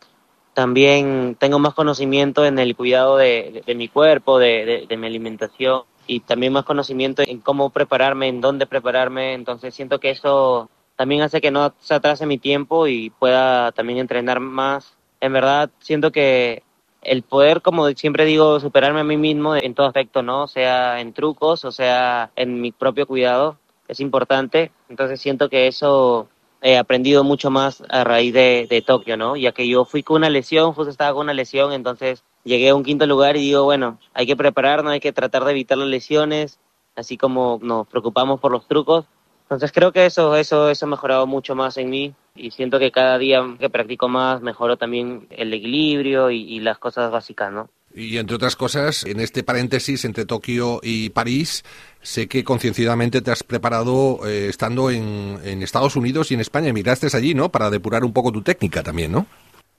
también 0.56 1.36
tengo 1.38 1.58
más 1.58 1.74
conocimiento 1.74 2.46
en 2.46 2.58
el 2.58 2.74
cuidado 2.74 3.18
de, 3.18 3.62
mi 3.76 3.88
cuerpo, 3.88 4.38
de, 4.38 4.86
mi 4.98 5.06
alimentación 5.06 5.82
y 6.06 6.20
también 6.20 6.54
más 6.54 6.64
conocimiento 6.64 7.22
en 7.26 7.40
cómo 7.40 7.68
prepararme, 7.68 8.28
en 8.28 8.40
dónde 8.40 8.66
prepararme. 8.66 9.34
Entonces 9.34 9.74
siento 9.74 10.00
que 10.00 10.08
eso 10.08 10.70
también 10.96 11.20
hace 11.20 11.42
que 11.42 11.50
no 11.50 11.74
se 11.78 11.92
atrase 11.92 12.24
mi 12.24 12.38
tiempo 12.38 12.86
y 12.86 13.10
pueda 13.10 13.70
también 13.72 13.98
entrenar 13.98 14.40
más. 14.40 14.96
En 15.20 15.34
verdad 15.34 15.68
siento 15.78 16.10
que 16.10 16.62
el 17.02 17.22
poder, 17.22 17.60
como 17.60 17.90
siempre 17.90 18.24
digo, 18.24 18.58
superarme 18.58 19.00
a 19.00 19.04
mí 19.04 19.18
mismo 19.18 19.54
en 19.56 19.74
todo 19.74 19.88
aspecto, 19.88 20.22
¿no? 20.22 20.48
Sea 20.48 21.02
en 21.02 21.12
trucos 21.12 21.66
o 21.66 21.70
sea 21.70 22.30
en 22.34 22.62
mi 22.62 22.72
propio 22.72 23.06
cuidado, 23.06 23.58
es 23.88 24.00
importante. 24.00 24.72
Entonces 24.88 25.20
siento 25.20 25.50
que 25.50 25.66
eso 25.66 26.30
he 26.66 26.76
aprendido 26.76 27.22
mucho 27.22 27.48
más 27.48 27.84
a 27.88 28.02
raíz 28.02 28.34
de, 28.34 28.84
Tokio, 28.84 29.16
¿no? 29.16 29.36
Ya 29.36 29.52
que 29.52 29.68
yo 29.68 29.84
fui 29.84 30.02
con 30.02 30.16
una 30.16 30.30
lesión, 30.30 30.72
justo 30.72 30.90
estaba 30.90 31.12
con 31.12 31.26
una 31.26 31.32
lesión, 31.32 31.72
entonces 31.72 32.24
llegué 32.42 32.70
a 32.70 32.74
un 32.74 32.82
quinto 32.82 33.06
lugar 33.06 33.36
y 33.36 33.40
digo, 33.40 33.62
bueno, 33.62 34.00
hay 34.12 34.26
que 34.26 34.34
prepararnos, 34.34 34.92
hay 34.92 34.98
que 34.98 35.12
tratar 35.12 35.44
de 35.44 35.52
evitar 35.52 35.78
las 35.78 35.86
lesiones, 35.86 36.58
así 36.96 37.16
como 37.16 37.60
nos 37.62 37.86
preocupamos 37.86 38.40
por 38.40 38.50
los 38.50 38.66
trucos. 38.66 39.04
Entonces 39.42 39.70
creo 39.70 39.92
que 39.92 40.06
eso, 40.06 40.34
eso, 40.34 40.68
eso 40.68 40.86
ha 40.86 40.88
mejorado 40.88 41.28
mucho 41.28 41.54
más 41.54 41.76
en 41.76 41.88
mí 41.88 42.14
y 42.34 42.50
siento 42.50 42.80
que 42.80 42.90
cada 42.90 43.16
día 43.16 43.44
que 43.60 43.70
practico 43.70 44.08
más 44.08 44.42
mejoro 44.42 44.76
también 44.76 45.28
el 45.30 45.54
equilibrio 45.54 46.32
y, 46.32 46.42
y 46.52 46.58
las 46.58 46.78
cosas 46.78 47.12
básicas, 47.12 47.52
¿no? 47.52 47.68
Y 47.96 48.18
entre 48.18 48.36
otras 48.36 48.56
cosas, 48.56 49.04
en 49.04 49.20
este 49.20 49.42
paréntesis 49.42 50.04
entre 50.04 50.26
Tokio 50.26 50.80
y 50.82 51.08
París, 51.08 51.64
sé 52.02 52.28
que 52.28 52.44
concienciadamente 52.44 53.22
te 53.22 53.30
has 53.30 53.42
preparado 53.42 54.20
eh, 54.26 54.48
estando 54.50 54.90
en, 54.90 55.62
Estados 55.62 55.96
Unidos 55.96 56.30
y 56.30 56.34
en 56.34 56.40
España. 56.40 56.68
Emigraste 56.68 57.08
allí, 57.16 57.32
¿no? 57.32 57.48
Para 57.48 57.70
depurar 57.70 58.04
un 58.04 58.12
poco 58.12 58.30
tu 58.32 58.42
técnica 58.42 58.82
también, 58.82 59.12
¿no? 59.12 59.26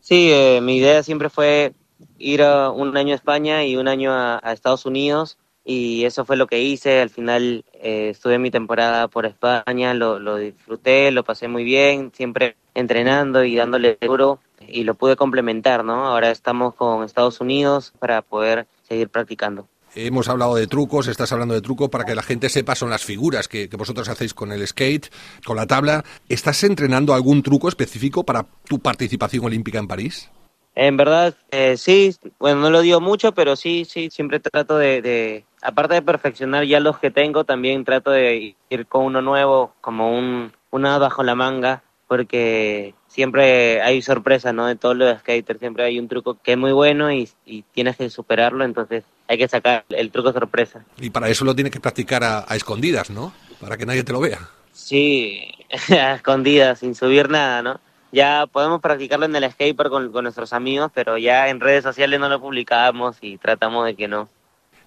Sí, 0.02 0.32
eh, 0.32 0.60
mi 0.64 0.78
idea 0.78 1.04
siempre 1.04 1.30
fue 1.30 1.74
ir 2.18 2.42
a 2.42 2.72
un 2.72 2.98
año 2.98 3.14
a 3.14 3.18
España 3.18 3.64
y 3.66 3.78
un 3.78 3.88
año 3.88 4.12
a, 4.12 4.40
Estados 4.52 4.88
Unidos 4.88 5.38
y 5.70 6.06
eso 6.06 6.24
fue 6.24 6.38
lo 6.38 6.48
que 6.48 6.64
hice. 6.64 7.02
Al 7.02 7.10
final 7.10 7.66
eh, 7.74 8.10
estuve 8.12 8.40
mi 8.40 8.50
temporada 8.50 9.10
por 9.10 9.26
España, 9.26 9.94
lo, 9.94 10.38
disfruté, 10.38 11.12
lo 11.12 11.26
pasé 11.26 11.50
muy 11.50 11.66
bien, 11.66 12.12
siempre 12.16 12.56
entrenando 12.74 13.44
y 13.44 13.56
dándole 13.56 13.98
duro 14.00 14.40
y 14.66 14.86
lo 14.86 14.96
pude 14.96 15.18
complementar, 15.18 15.84
¿no? 15.84 16.08
Ahora 16.08 16.32
estamos 16.32 16.74
con 16.74 17.04
Estados 17.04 17.42
Unidos 17.42 17.94
para 18.00 18.22
poder 18.22 18.66
seguir 18.88 19.10
practicando. 19.10 19.68
Hemos 19.94 20.30
hablado 20.30 20.56
de 20.56 20.68
trucos, 20.68 21.08
estás 21.08 21.34
hablando 21.34 21.54
de 21.54 21.62
trucos 21.62 21.90
para 21.90 22.06
que 22.06 22.16
la 22.16 22.24
gente 22.24 22.50
sepa, 22.50 22.76
son 22.76 22.90
las 22.90 23.04
figuras 23.04 23.48
que, 23.48 23.68
vosotros 23.68 24.08
hacéis 24.08 24.34
con 24.34 24.54
el 24.54 24.66
skate, 24.66 25.08
con 25.46 25.58
la 25.58 25.68
tabla. 25.68 26.06
¿Estás 26.30 26.64
entrenando 26.64 27.14
algún 27.14 27.44
truco 27.44 27.68
específico 27.68 28.24
para 28.24 28.46
tu 28.68 28.80
participación 28.80 29.44
olímpica 29.44 29.80
en 29.80 29.88
París? 29.88 30.30
En 30.80 30.96
verdad, 30.96 31.36
eh, 31.50 31.76
sí, 31.76 32.16
bueno, 32.38 32.62
no 32.62 32.70
lo 32.70 32.82
digo 32.82 33.02
mucho, 33.02 33.32
pero 33.32 33.56
sí, 33.56 33.84
sí, 33.84 34.12
siempre 34.12 34.40
trato 34.40 34.78
de, 34.78 35.02
de, 35.02 35.44
aparte 35.64 35.96
de 35.96 36.04
perfeccionar 36.04 36.66
ya 36.66 36.80
los 36.80 37.00
que 37.00 37.10
tengo, 37.10 37.46
también 37.46 37.84
trato 37.84 38.12
de 38.12 38.56
ir 38.70 38.86
con 38.86 39.06
uno 39.06 39.24
nuevo, 39.24 39.74
como 39.82 40.16
un, 40.16 40.54
una 40.70 41.00
bajo 41.00 41.24
la 41.24 41.34
manga, 41.34 41.82
porque 42.08 42.94
siempre 43.08 43.82
hay 43.82 44.04
sorpresas, 44.04 44.54
¿no? 44.54 44.68
De 44.68 44.76
todos 44.76 44.96
los 44.96 45.18
skaters, 45.18 45.60
siempre 45.60 45.84
hay 45.84 45.98
un 45.98 46.08
truco 46.08 46.38
que 46.44 46.52
es 46.52 46.58
muy 46.60 46.74
bueno 46.74 47.12
y, 47.12 47.28
y, 47.44 47.64
tienes 47.74 47.98
que 47.98 48.12
superarlo, 48.12 48.64
entonces 48.64 49.04
hay 49.28 49.40
que 49.40 49.48
sacar 49.48 49.84
el 49.90 50.12
truco 50.12 50.32
sorpresa. 50.32 50.86
Y 51.02 51.10
para 51.10 51.28
eso 51.28 51.44
lo 51.44 51.56
tienes 51.56 51.74
que 51.74 51.80
practicar 51.80 52.24
a, 52.24 52.46
a 52.48 52.56
escondidas, 52.56 53.10
¿no? 53.10 53.34
Para 53.60 53.78
que 53.78 53.88
nadie 53.88 54.04
te 54.04 54.14
lo 54.14 54.20
vea. 54.20 54.48
Sí, 54.74 55.42
a 55.90 56.14
escondidas, 56.14 56.78
sin 56.82 56.94
subir 56.94 57.32
nada, 57.32 57.64
¿no? 57.64 57.87
Ya 58.12 58.46
podemos 58.48 58.82
practicarlo 58.82 59.26
en 59.26 59.36
el 59.36 59.52
skatepark 59.52 59.90
con, 59.90 60.12
con, 60.12 60.24
nuestros 60.24 60.54
amigos, 60.54 60.92
pero 60.94 61.18
ya 61.18 61.50
en 61.50 61.60
redes 61.60 61.84
sociales 61.84 62.20
no 62.20 62.30
lo 62.30 62.42
publicamos 62.42 63.18
y 63.22 63.38
tratamos 63.38 63.86
de 63.86 63.96
que 63.96 64.08
no. 64.08 64.30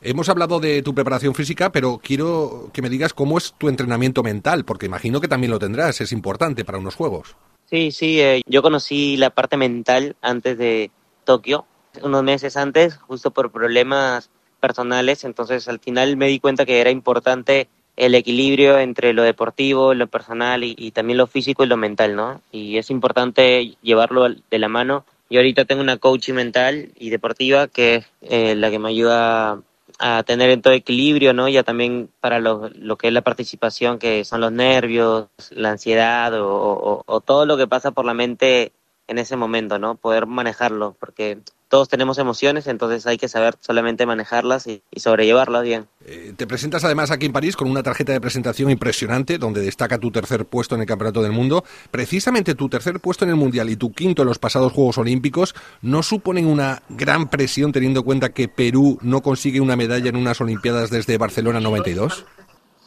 Hemos 0.02 0.30
hablado 0.30 0.60
de 0.60 0.82
tu 0.82 0.94
preparación 0.94 1.34
física, 1.34 1.70
pero 1.72 2.00
quiero 2.02 2.70
que 2.72 2.80
me 2.80 2.88
digas 2.88 3.12
cómo 3.12 3.36
es 3.36 3.52
tu 3.58 3.68
entrenamiento 3.68 4.22
mental, 4.22 4.64
porque 4.64 4.86
imagino 4.86 5.20
que 5.20 5.28
también 5.28 5.50
lo 5.50 5.58
tendrás, 5.58 6.00
es 6.00 6.12
importante 6.12 6.64
para 6.64 6.78
unos 6.78 6.94
juegos. 6.94 7.36
Sí, 7.66 7.92
sí, 7.92 8.20
eh, 8.20 8.40
yo 8.46 8.62
conocí 8.62 9.18
la 9.18 9.30
parte 9.30 9.58
mental 9.58 10.16
antes 10.22 10.56
de 10.56 10.90
Tokio, 11.24 11.66
unos 12.02 12.22
meses 12.22 12.56
antes, 12.56 12.96
justo 12.96 13.30
por 13.30 13.52
problemas 13.52 14.30
personales, 14.58 15.24
entonces 15.24 15.68
al 15.68 15.80
final 15.80 16.16
me 16.16 16.28
di 16.28 16.40
cuenta 16.40 16.64
que 16.64 16.80
era 16.80 16.90
importante 16.90 17.68
el 18.00 18.14
equilibrio 18.14 18.78
entre 18.78 19.12
lo 19.12 19.22
deportivo, 19.22 19.92
lo 19.92 20.06
personal 20.06 20.64
y, 20.64 20.90
también 20.90 21.18
lo 21.18 21.26
físico 21.26 21.64
y 21.64 21.66
lo 21.66 21.76
mental, 21.76 22.16
¿no? 22.16 22.40
Y 22.50 22.78
es 22.78 22.88
importante 22.88 23.76
llevarlo 23.82 24.26
de 24.30 24.58
la 24.58 24.68
mano. 24.68 25.04
Yo 25.28 25.40
ahorita 25.40 25.66
tengo 25.66 25.82
una 25.82 25.98
coaching 25.98 26.32
mental 26.32 26.92
y 26.98 27.10
deportiva 27.10 27.68
que 27.68 27.96
es 27.96 28.06
eh, 28.22 28.54
la 28.54 28.70
que 28.70 28.78
me 28.78 28.88
ayuda 28.88 29.60
a 29.98 30.22
tener 30.22 30.48
en 30.48 30.62
todo 30.62 30.72
equilibrio, 30.72 31.34
¿no? 31.34 31.46
Ya 31.50 31.62
también 31.62 32.08
para 32.20 32.38
lo, 32.38 32.70
lo, 32.74 32.96
que 32.96 33.08
es 33.08 33.12
la 33.12 33.20
participación, 33.20 33.98
que 33.98 34.24
son 34.24 34.40
los 34.40 34.50
nervios, 34.50 35.26
la 35.50 35.72
ansiedad 35.72 36.32
o, 36.34 37.22
todo 37.26 37.44
lo 37.44 37.58
que 37.58 37.66
pasa 37.66 37.90
por 37.90 38.06
la 38.06 38.14
mente 38.14 38.72
en 39.08 39.18
ese 39.18 39.36
momento, 39.36 39.78
¿no? 39.78 39.96
Poder 39.96 40.24
manejarlo, 40.24 40.96
porque 40.98 41.36
todos 41.68 41.90
tenemos 41.90 42.16
emociones, 42.16 42.66
entonces 42.66 43.06
hay 43.06 43.18
que 43.18 43.28
saber 43.28 43.56
solamente 43.60 44.06
manejarlas 44.06 44.66
y 44.66 44.82
sobrellevarlas 44.96 45.64
bien. 45.64 45.86
Eh, 46.12 46.34
te 46.36 46.44
presentas 46.48 46.82
además 46.82 47.12
aquí 47.12 47.26
en 47.26 47.32
París 47.32 47.56
con 47.56 47.70
una 47.70 47.84
tarjeta 47.84 48.12
de 48.12 48.20
presentación 48.20 48.68
impresionante, 48.68 49.38
donde 49.38 49.60
destaca 49.60 49.96
tu 49.96 50.10
tercer 50.10 50.44
puesto 50.44 50.74
en 50.74 50.80
el 50.80 50.86
Campeonato 50.88 51.22
del 51.22 51.30
Mundo. 51.30 51.62
Precisamente 51.92 52.56
tu 52.56 52.68
tercer 52.68 52.98
puesto 52.98 53.24
en 53.24 53.30
el 53.30 53.36
Mundial 53.36 53.70
y 53.70 53.76
tu 53.76 53.92
quinto 53.92 54.22
en 54.22 54.28
los 54.28 54.40
pasados 54.40 54.72
Juegos 54.72 54.98
Olímpicos 54.98 55.54
no 55.82 56.02
suponen 56.02 56.46
una 56.46 56.82
gran 56.88 57.30
presión 57.30 57.70
teniendo 57.70 58.00
en 58.00 58.06
cuenta 58.06 58.30
que 58.30 58.48
Perú 58.48 58.98
no 59.02 59.22
consigue 59.22 59.60
una 59.60 59.76
medalla 59.76 60.08
en 60.08 60.16
unas 60.16 60.40
Olimpiadas 60.40 60.90
desde 60.90 61.16
Barcelona 61.16 61.60
92. 61.60 62.24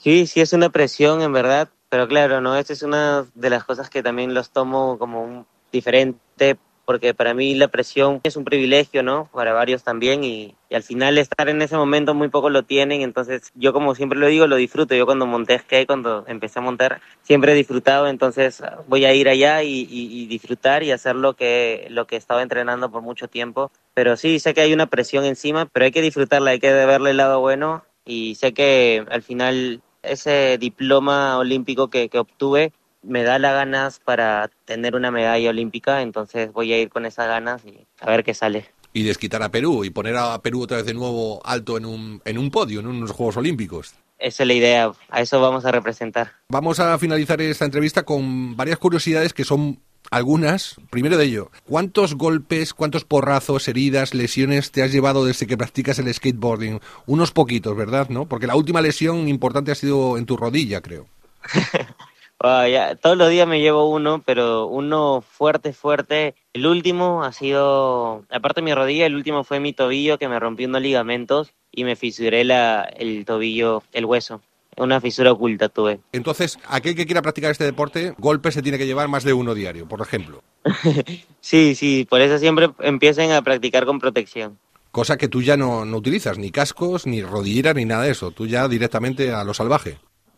Sí, 0.02 0.28
sí 0.28 0.42
es 0.42 0.52
una 0.52 0.68
presión 0.68 1.22
en 1.22 1.32
verdad, 1.32 1.70
pero 1.88 2.10
claro, 2.10 2.42
no, 2.42 2.58
esta 2.58 2.74
es 2.74 2.84
una 2.84 3.26
de 3.36 3.50
las 3.50 3.64
cosas 3.64 3.90
que 3.90 4.04
también 4.04 4.34
los 4.34 4.50
tomo 4.50 4.98
como 5.00 5.24
un 5.24 5.46
diferente 5.72 6.58
porque 6.86 7.14
para 7.14 7.34
mí 7.34 7.56
la 7.56 7.68
presión 7.68 8.20
es 8.24 8.36
un 8.36 8.44
privilegio, 8.44 9.04
¿no? 9.04 9.30
Para 9.34 9.54
varios 9.54 9.84
también 9.84 10.24
y, 10.24 10.56
al 10.72 10.82
final 10.82 11.20
estar 11.20 11.50
en 11.50 11.62
ese 11.62 11.78
momento 11.78 12.16
muy 12.16 12.30
pocos 12.30 12.52
lo 12.52 12.64
tienen, 12.64 13.02
entonces 13.02 13.52
yo 13.54 13.74
como 13.74 13.94
siempre 13.94 14.18
lo 14.18 14.26
digo, 14.26 14.48
lo 14.48 14.56
disfruto. 14.56 14.96
Yo 14.96 15.06
cuando 15.06 15.28
monté 15.28 15.60
skate, 15.60 15.86
cuando 15.86 16.26
empecé 16.28 16.58
a 16.58 16.64
montar, 16.64 17.00
siempre 17.22 17.52
he 17.52 17.56
disfrutado, 17.56 18.08
entonces 18.08 18.64
voy 18.88 19.06
a 19.06 19.14
ir 19.14 19.30
allá 19.30 19.62
y 19.62 20.26
disfrutar 20.26 20.82
y 20.82 20.92
hacer 20.92 21.16
lo 21.16 21.34
que, 21.34 21.86
lo 21.92 22.08
que 22.08 22.16
estaba 22.16 22.42
entrenando 22.42 22.90
por 22.90 23.04
mucho 23.04 23.28
tiempo. 23.28 23.72
Pero 23.94 24.18
sí, 24.18 24.40
sé 24.40 24.56
que 24.56 24.62
hay 24.62 24.74
una 24.74 24.88
presión 24.88 25.26
encima, 25.26 25.68
pero 25.68 25.86
hay 25.86 25.92
que 25.92 26.02
disfrutarla, 26.02 26.52
hay 26.52 26.60
que 26.60 26.74
verle 26.74 27.12
el 27.12 27.18
lado 27.18 27.40
bueno 27.40 27.84
y 28.04 28.36
sé 28.36 28.54
que 28.54 29.06
al 29.10 29.22
final 29.22 29.82
ese 30.02 30.58
diploma 30.58 31.38
olímpico 31.38 31.90
que, 31.90 32.10
que 32.10 32.20
obtuve 32.20 32.74
me 33.04 33.24
da 33.24 33.40
las 33.40 33.54
ganas 33.54 34.00
para 34.00 34.50
tener 34.66 34.96
una 34.96 35.12
medalla 35.12 35.50
olímpica, 35.50 36.02
entonces 36.02 36.52
voy 36.52 36.74
a 36.74 36.80
ir 36.80 36.90
con 36.90 37.06
esas 37.06 37.28
ganas 37.28 37.64
y 37.66 37.86
a 38.00 38.10
ver 38.10 38.24
qué 38.24 38.34
sale. 38.34 38.66
Y 38.94 39.04
desquitar 39.04 39.44
a 39.44 39.50
Perú 39.50 39.84
y 39.84 39.90
poner 39.90 40.16
a 40.18 40.42
Perú 40.42 40.64
otra 40.64 40.78
vez 40.78 40.86
de 40.86 40.94
nuevo 40.94 41.42
alto 41.46 41.78
en 41.78 41.86
un, 41.86 42.22
en 42.26 42.38
un 42.38 42.52
podio, 42.52 42.80
en 42.80 42.88
unos 42.88 43.12
Juegos 43.12 43.38
Olímpicos. 43.38 43.96
Esa 44.20 44.44
es 44.44 44.48
la 44.48 44.54
idea, 44.54 44.92
a 45.10 45.22
eso 45.22 45.42
vamos 45.42 45.66
a 45.66 45.72
representar. 45.72 46.32
Vamos 46.48 46.80
a 46.80 46.98
finalizar 46.98 47.42
esta 47.42 47.66
entrevista 47.66 48.04
con 48.04 48.56
varias 48.56 48.78
curiosidades 48.78 49.34
que 49.34 49.44
son 49.44 49.80
algunas. 50.12 50.76
Primero 50.90 51.18
de 51.18 51.26
ello, 51.26 51.52
¿cuántos 51.66 52.16
golpes, 52.16 52.74
cuántos 52.74 53.04
porrazos, 53.04 53.68
heridas, 53.68 54.14
lesiones 54.14 54.72
te 54.72 54.84
has 54.84 54.92
llevado 54.92 55.26
desde 55.26 55.48
que 55.48 55.58
practicas 55.58 56.00
el 56.00 56.14
skateboarding? 56.14 56.80
Unos 57.06 57.32
poquitos, 57.32 57.76
¿verdad? 57.76 58.10
¿No? 58.10 58.28
Porque 58.28 58.48
la 58.48 58.56
última 58.56 58.82
lesión 58.82 59.28
importante 59.28 59.72
ha 59.72 59.76
sido 59.76 60.18
en 60.18 60.26
tu 60.26 60.38
rodilla, 60.38 60.82
creo. 60.82 61.08
Ya, 62.44 62.96
todos 62.96 63.18
los 63.18 63.30
días 63.30 63.48
me 63.48 63.62
llevo 63.62 63.90
uno, 63.90 64.22
pero 64.26 64.68
uno 64.68 65.22
fuerte, 65.22 65.72
fuerte. 65.72 66.36
El 66.52 66.68
último 66.68 67.24
ha 67.24 67.32
sido, 67.32 68.26
aparte 68.30 68.60
de 68.60 68.66
mi 68.66 68.74
rodilla, 68.74 69.06
el 69.06 69.16
último 69.16 69.46
fue 69.46 69.62
mi 69.62 69.72
tobillo 69.72 70.18
que 70.18 70.28
me 70.28 70.40
rompió 70.40 70.68
unos 70.68 70.82
ligamentos 70.82 71.54
y 71.72 71.86
me 71.86 71.96
fisuré 71.96 72.44
la, 72.44 72.82
el 72.82 73.24
tobillo, 73.24 73.84
el 73.94 74.04
hueso. 74.04 74.42
Una 74.76 75.00
fisura 75.00 75.32
oculta 75.32 75.70
tuve. 75.70 76.02
Entonces, 76.12 76.60
aquel 76.68 76.96
que 76.96 77.06
quiera 77.06 77.22
practicar 77.22 77.52
este 77.52 77.64
deporte, 77.64 78.14
golpe 78.18 78.52
se 78.52 78.62
tiene 78.62 78.78
que 78.78 78.88
llevar 78.88 79.08
más 79.08 79.24
de 79.24 79.32
uno 79.32 79.54
diario, 79.54 79.88
por 79.88 80.02
ejemplo. 80.02 80.44
sí, 81.40 81.76
sí, 81.76 82.06
por 82.10 82.20
eso 82.20 82.40
siempre 82.40 82.72
empiecen 82.80 83.32
a 83.32 83.42
practicar 83.42 83.86
con 83.86 84.00
protección. 84.00 84.60
Cosa 84.92 85.18
que 85.18 85.30
tú 85.30 85.42
ya 85.42 85.56
no, 85.56 85.86
no 85.86 85.98
utilizas, 85.98 86.38
ni 86.38 86.52
cascos, 86.52 87.08
ni 87.08 87.22
rodilleras, 87.22 87.76
ni 87.76 87.86
nada 87.86 88.04
de 88.04 88.12
eso. 88.12 88.32
Tú 88.32 88.48
ya 88.48 88.68
directamente 88.68 89.32
a 89.32 89.46
lo 89.46 89.54
salvaje 89.54 89.98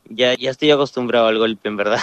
ya, 0.10 0.36
ya 0.36 0.52
estoy 0.52 0.72
acostumbrado 0.72 1.28
al 1.28 1.38
golpe, 1.38 1.68
en 1.68 1.78
verdad. 1.78 2.00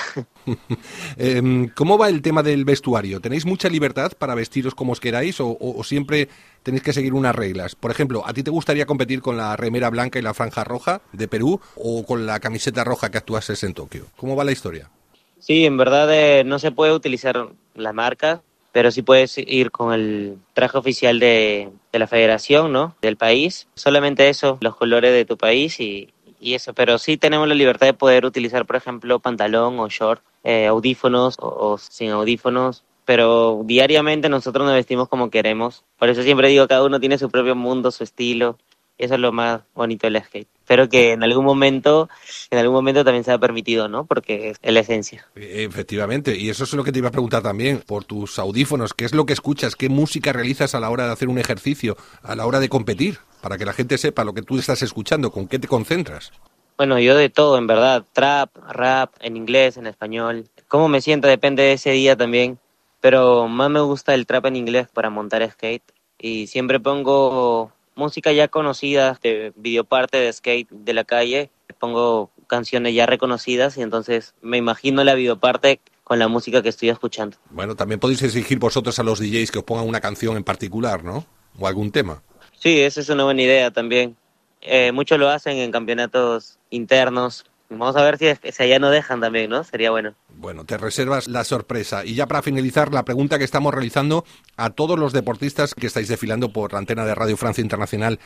eh, 1.16 1.68
¿Cómo 1.74 1.98
va 1.98 2.08
el 2.08 2.22
tema 2.22 2.42
del 2.42 2.64
vestuario? 2.64 3.20
¿Tenéis 3.20 3.46
mucha 3.46 3.68
libertad 3.68 4.12
para 4.18 4.34
vestiros 4.34 4.74
como 4.74 4.92
os 4.92 5.00
queráis 5.00 5.40
o, 5.40 5.48
o, 5.48 5.78
o, 5.78 5.84
siempre 5.84 6.28
tenéis 6.62 6.82
que 6.82 6.92
seguir 6.92 7.14
unas 7.14 7.34
reglas? 7.34 7.74
Por 7.74 7.90
ejemplo, 7.90 8.22
¿a 8.26 8.32
ti 8.32 8.42
te 8.42 8.50
gustaría 8.50 8.86
competir 8.86 9.22
con 9.22 9.36
la 9.36 9.56
remera 9.56 9.90
blanca 9.90 10.18
y 10.18 10.22
la 10.22 10.34
franja 10.34 10.64
roja 10.64 11.02
de 11.12 11.28
Perú 11.28 11.60
o 11.76 12.04
con 12.04 12.26
la 12.26 12.40
camiseta 12.40 12.84
roja 12.84 13.10
que 13.10 13.18
actuases 13.18 13.62
en 13.62 13.74
Tokio? 13.74 14.06
¿Cómo 14.16 14.36
va 14.36 14.44
la 14.44 14.52
historia? 14.52 14.90
Sí, 15.38 15.64
en 15.64 15.76
verdad 15.76 16.08
eh, 16.12 16.44
no 16.44 16.58
se 16.58 16.70
puede 16.70 16.92
utilizar 16.92 17.48
la 17.74 17.92
marca, 17.92 18.42
pero 18.72 18.90
sí 18.90 19.02
puedes 19.02 19.36
ir 19.38 19.70
con 19.70 19.92
el 19.92 20.38
traje 20.54 20.78
oficial 20.78 21.18
de, 21.18 21.70
de 21.92 21.98
la 21.98 22.06
federación, 22.06 22.72
¿no? 22.72 22.96
Del 23.02 23.16
país. 23.16 23.68
Solamente 23.74 24.28
eso, 24.28 24.58
los 24.60 24.76
colores 24.76 25.12
de 25.12 25.24
tu 25.24 25.36
país 25.36 25.78
y, 25.80 26.12
y 26.42 26.54
eso, 26.54 26.74
pero 26.74 26.98
sí 26.98 27.16
tenemos 27.16 27.46
la 27.46 27.54
libertad 27.54 27.86
de 27.86 27.94
poder 27.94 28.26
utilizar, 28.26 28.66
por 28.66 28.76
ejemplo, 28.76 29.20
pantalón 29.20 29.78
o 29.78 29.88
short, 29.88 30.22
eh, 30.42 30.66
audífonos 30.66 31.36
o, 31.38 31.46
o, 31.46 31.78
sin 31.78 32.10
audífonos, 32.10 32.84
pero 33.04 33.62
diariamente 33.64 34.28
nosotros 34.28 34.66
nos 34.66 34.74
vestimos 34.74 35.08
como 35.08 35.30
queremos. 35.30 35.84
Por 35.98 36.08
eso 36.08 36.22
siempre 36.22 36.48
digo, 36.48 36.66
cada 36.66 36.84
uno 36.84 36.98
tiene 36.98 37.16
su 37.16 37.30
propio 37.30 37.54
mundo, 37.54 37.90
su 37.92 38.02
estilo. 38.02 38.58
Eso 38.98 39.14
es 39.14 39.20
lo 39.20 39.32
más 39.32 39.62
bonito 39.74 40.06
del 40.06 40.22
skate. 40.22 40.48
Espero 40.60 40.88
que 40.88 41.12
en 41.12 41.22
algún 41.22 41.44
momento, 41.44 42.08
en 42.50 42.58
algún 42.58 42.74
momento 42.74 43.04
también 43.04 43.24
sea 43.24 43.38
permitido, 43.38 43.88
¿no? 43.88 44.06
Porque 44.06 44.50
es 44.50 44.72
la 44.72 44.80
esencia. 44.80 45.26
Efectivamente, 45.34 46.36
y 46.36 46.50
eso 46.50 46.64
es 46.64 46.72
lo 46.74 46.84
que 46.84 46.92
te 46.92 46.98
iba 46.98 47.08
a 47.08 47.12
preguntar 47.12 47.42
también, 47.42 47.82
por 47.84 48.04
tus 48.04 48.38
audífonos, 48.38 48.94
¿qué 48.94 49.04
es 49.04 49.14
lo 49.14 49.26
que 49.26 49.32
escuchas? 49.32 49.74
¿Qué 49.74 49.88
música 49.88 50.32
realizas 50.32 50.74
a 50.74 50.80
la 50.80 50.90
hora 50.90 51.06
de 51.06 51.12
hacer 51.12 51.28
un 51.28 51.38
ejercicio, 51.38 51.96
a 52.22 52.36
la 52.36 52.46
hora 52.46 52.60
de 52.60 52.68
competir? 52.68 53.18
Para 53.40 53.58
que 53.58 53.64
la 53.64 53.72
gente 53.72 53.98
sepa 53.98 54.24
lo 54.24 54.34
que 54.34 54.42
tú 54.42 54.58
estás 54.58 54.82
escuchando, 54.82 55.32
con 55.32 55.48
qué 55.48 55.58
te 55.58 55.66
concentras. 55.66 56.32
Bueno, 56.76 56.98
yo 56.98 57.16
de 57.16 57.28
todo, 57.28 57.58
en 57.58 57.66
verdad, 57.66 58.04
trap, 58.12 58.56
rap, 58.68 59.14
en 59.20 59.36
inglés, 59.36 59.76
en 59.76 59.86
español. 59.86 60.48
Cómo 60.68 60.88
me 60.88 61.00
siento 61.00 61.28
depende 61.28 61.62
de 61.64 61.72
ese 61.72 61.90
día 61.90 62.16
también, 62.16 62.58
pero 63.00 63.48
más 63.48 63.68
me 63.68 63.80
gusta 63.80 64.14
el 64.14 64.26
trap 64.26 64.46
en 64.46 64.56
inglés 64.56 64.88
para 64.92 65.10
montar 65.10 65.48
skate 65.50 65.82
y 66.18 66.46
siempre 66.46 66.80
pongo 66.80 67.72
música 67.94 68.32
ya 68.32 68.48
conocida, 68.48 69.18
de 69.22 69.52
videoparte 69.56 70.18
de 70.18 70.32
skate 70.32 70.68
de 70.70 70.92
la 70.94 71.04
calle, 71.04 71.50
pongo 71.78 72.30
canciones 72.46 72.94
ya 72.94 73.06
reconocidas 73.06 73.76
y 73.76 73.82
entonces 73.82 74.34
me 74.40 74.56
imagino 74.56 75.02
la 75.02 75.14
videoparte 75.14 75.80
con 76.04 76.18
la 76.18 76.28
música 76.28 76.62
que 76.62 76.68
estoy 76.68 76.90
escuchando. 76.90 77.36
Bueno, 77.50 77.74
también 77.74 77.98
podéis 77.98 78.22
exigir 78.22 78.58
vosotros 78.58 78.98
a 78.98 79.02
los 79.02 79.18
DJs 79.18 79.50
que 79.50 79.58
os 79.58 79.64
pongan 79.64 79.88
una 79.88 80.00
canción 80.00 80.36
en 80.36 80.44
particular, 80.44 81.02
¿no? 81.02 81.26
O 81.58 81.66
algún 81.66 81.90
tema. 81.90 82.22
Sí, 82.58 82.80
esa 82.80 83.00
es 83.00 83.08
una 83.08 83.24
buena 83.24 83.42
idea 83.42 83.70
también. 83.70 84.16
Eh, 84.60 84.92
muchos 84.92 85.18
lo 85.18 85.28
hacen 85.28 85.56
en 85.56 85.72
campeonatos 85.72 86.58
internos. 86.70 87.44
Vamos 87.78 87.96
a 87.96 88.02
ver 88.02 88.18
si, 88.18 88.26
si 88.52 88.62
allá 88.62 88.78
no 88.78 88.90
dejan 88.90 89.20
también, 89.20 89.50
¿no? 89.50 89.64
Sería 89.64 89.90
bueno. 89.90 90.14
Bueno, 90.28 90.64
te 90.64 90.76
reservas 90.76 91.28
la 91.28 91.44
sorpresa. 91.44 92.04
Y 92.04 92.14
ya 92.14 92.26
para 92.26 92.42
finalizar, 92.42 92.92
la 92.92 93.04
pregunta 93.04 93.38
que 93.38 93.44
estamos 93.44 93.72
realizando 93.72 94.24
a 94.56 94.70
todos 94.70 94.98
los 94.98 95.12
deportistas 95.12 95.74
que 95.74 95.86
estáis 95.86 96.08
desfilando 96.08 96.52
por 96.52 96.72
la 96.72 96.78
antena 96.78 97.04
de 97.04 97.14
Radio 97.14 97.36
Francia 97.36 97.62
Internacional. 97.62 98.18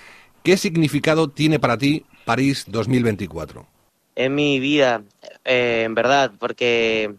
¿Qué 0.42 0.56
significado 0.56 1.28
tiene 1.28 1.58
para 1.58 1.76
ti 1.76 2.04
París 2.24 2.64
2024? 2.68 3.66
En 4.14 4.34
mi 4.34 4.60
vida, 4.60 5.02
eh, 5.44 5.82
en 5.84 5.94
verdad, 5.94 6.32
porque 6.38 7.14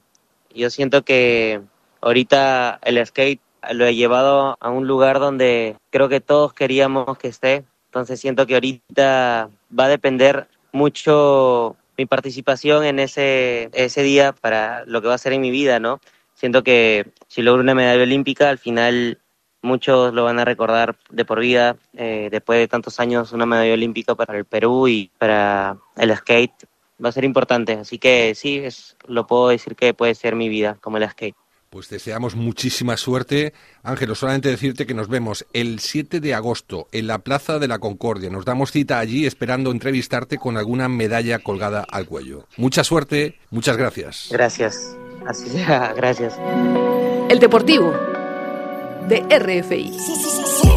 yo 0.55 0.69
siento 0.69 1.03
que 1.03 1.62
ahorita 2.01 2.79
el 2.84 3.05
skate 3.05 3.41
lo 3.72 3.86
he 3.86 3.96
llevado 3.96 4.57
a 4.60 4.69
un 4.69 4.88
lugar 4.88 5.19
donde 5.19 5.75
creo 5.89 6.10
que 6.10 6.22
todos 6.22 6.53
queríamos 6.53 7.17
que 7.17 7.27
esté. 7.27 7.65
Entonces 7.88 8.19
siento 8.19 8.48
que 8.48 8.55
ahorita 8.55 9.50
va 9.77 9.86
a 9.86 9.89
depender 9.89 10.48
mucho 10.72 11.75
mi 11.98 12.06
participación 12.06 12.86
en 12.86 13.00
ese, 13.00 13.70
ese 13.74 14.04
día 14.04 14.34
para 14.34 14.86
lo 14.86 15.01
que 15.01 15.08
va 15.08 15.16
a 15.16 15.20
ser 15.20 15.34
en 15.34 15.42
mi 15.42 15.51
vida, 15.51 15.80
¿no? 15.80 16.00
Siento 16.36 16.63
que 16.63 17.12
si 17.27 17.42
logro 17.42 17.62
una 17.62 17.74
medalla 17.74 18.04
olímpica, 18.04 18.50
al 18.50 18.60
final 18.60 19.20
muchos 19.63 20.13
lo 20.13 20.24
van 20.24 20.39
a 20.39 20.46
recordar 20.46 20.96
de 21.10 21.25
por 21.25 21.39
vida. 21.39 21.77
Eh, 21.94 22.30
después 22.32 22.60
de 22.60 22.68
tantos 22.68 23.00
años, 23.00 23.32
una 23.34 23.46
medalla 23.46 23.74
olímpica 23.74 24.16
para 24.16 24.38
el 24.38 24.46
Perú 24.46 24.88
y 24.88 25.12
para 25.18 25.77
el 25.96 26.16
skate 26.16 26.66
va 27.04 27.10
a 27.10 27.12
ser 27.12 27.24
importante. 27.24 27.74
Así 27.74 27.98
que 27.98 28.36
sí, 28.36 28.58
es, 28.58 28.98
lo 29.08 29.25
puedo 29.25 29.50
decir 29.50 29.75
que 29.75 29.94
puede 29.94 30.13
ser 30.13 30.36
mi 30.36 30.50
vida 30.50 30.77
como 30.82 30.98
el 30.98 31.10
skate. 31.10 31.36
Pues 31.69 31.89
deseamos 31.89 32.36
muchísima 32.36 32.95
suerte. 32.97 33.53
Ángelo, 33.83 34.15
solamente 34.15 34.50
decirte 34.50 34.86
que 34.86 34.93
nos 34.93 35.09
vemos 35.09 35.45
el 35.53 35.79
7 35.79 36.19
de 36.19 36.33
agosto 36.33 36.88
en 36.91 37.07
la 37.07 37.19
Plaza 37.19 37.59
de 37.59 37.67
la 37.67 37.79
Concordia. 37.79 38.29
Nos 38.29 38.45
damos 38.45 38.71
cita 38.71 39.00
allí 39.00 39.25
esperando 39.25 39.71
entrevistarte 39.71 40.38
con 40.38 40.57
alguna 40.57 40.88
medalla 40.88 41.39
colgada 41.39 41.86
al 41.89 42.05
cuello. 42.05 42.45
Mucha 42.57 42.83
suerte, 42.83 43.38
muchas 43.51 43.75
gracias. 43.77 44.29
Gracias. 44.31 44.95
Así 45.27 45.50
sea, 45.50 45.93
gracias. 45.93 46.33
El 47.29 47.39
Deportivo 47.39 47.91
de 49.09 49.21
RFI. 49.38 50.76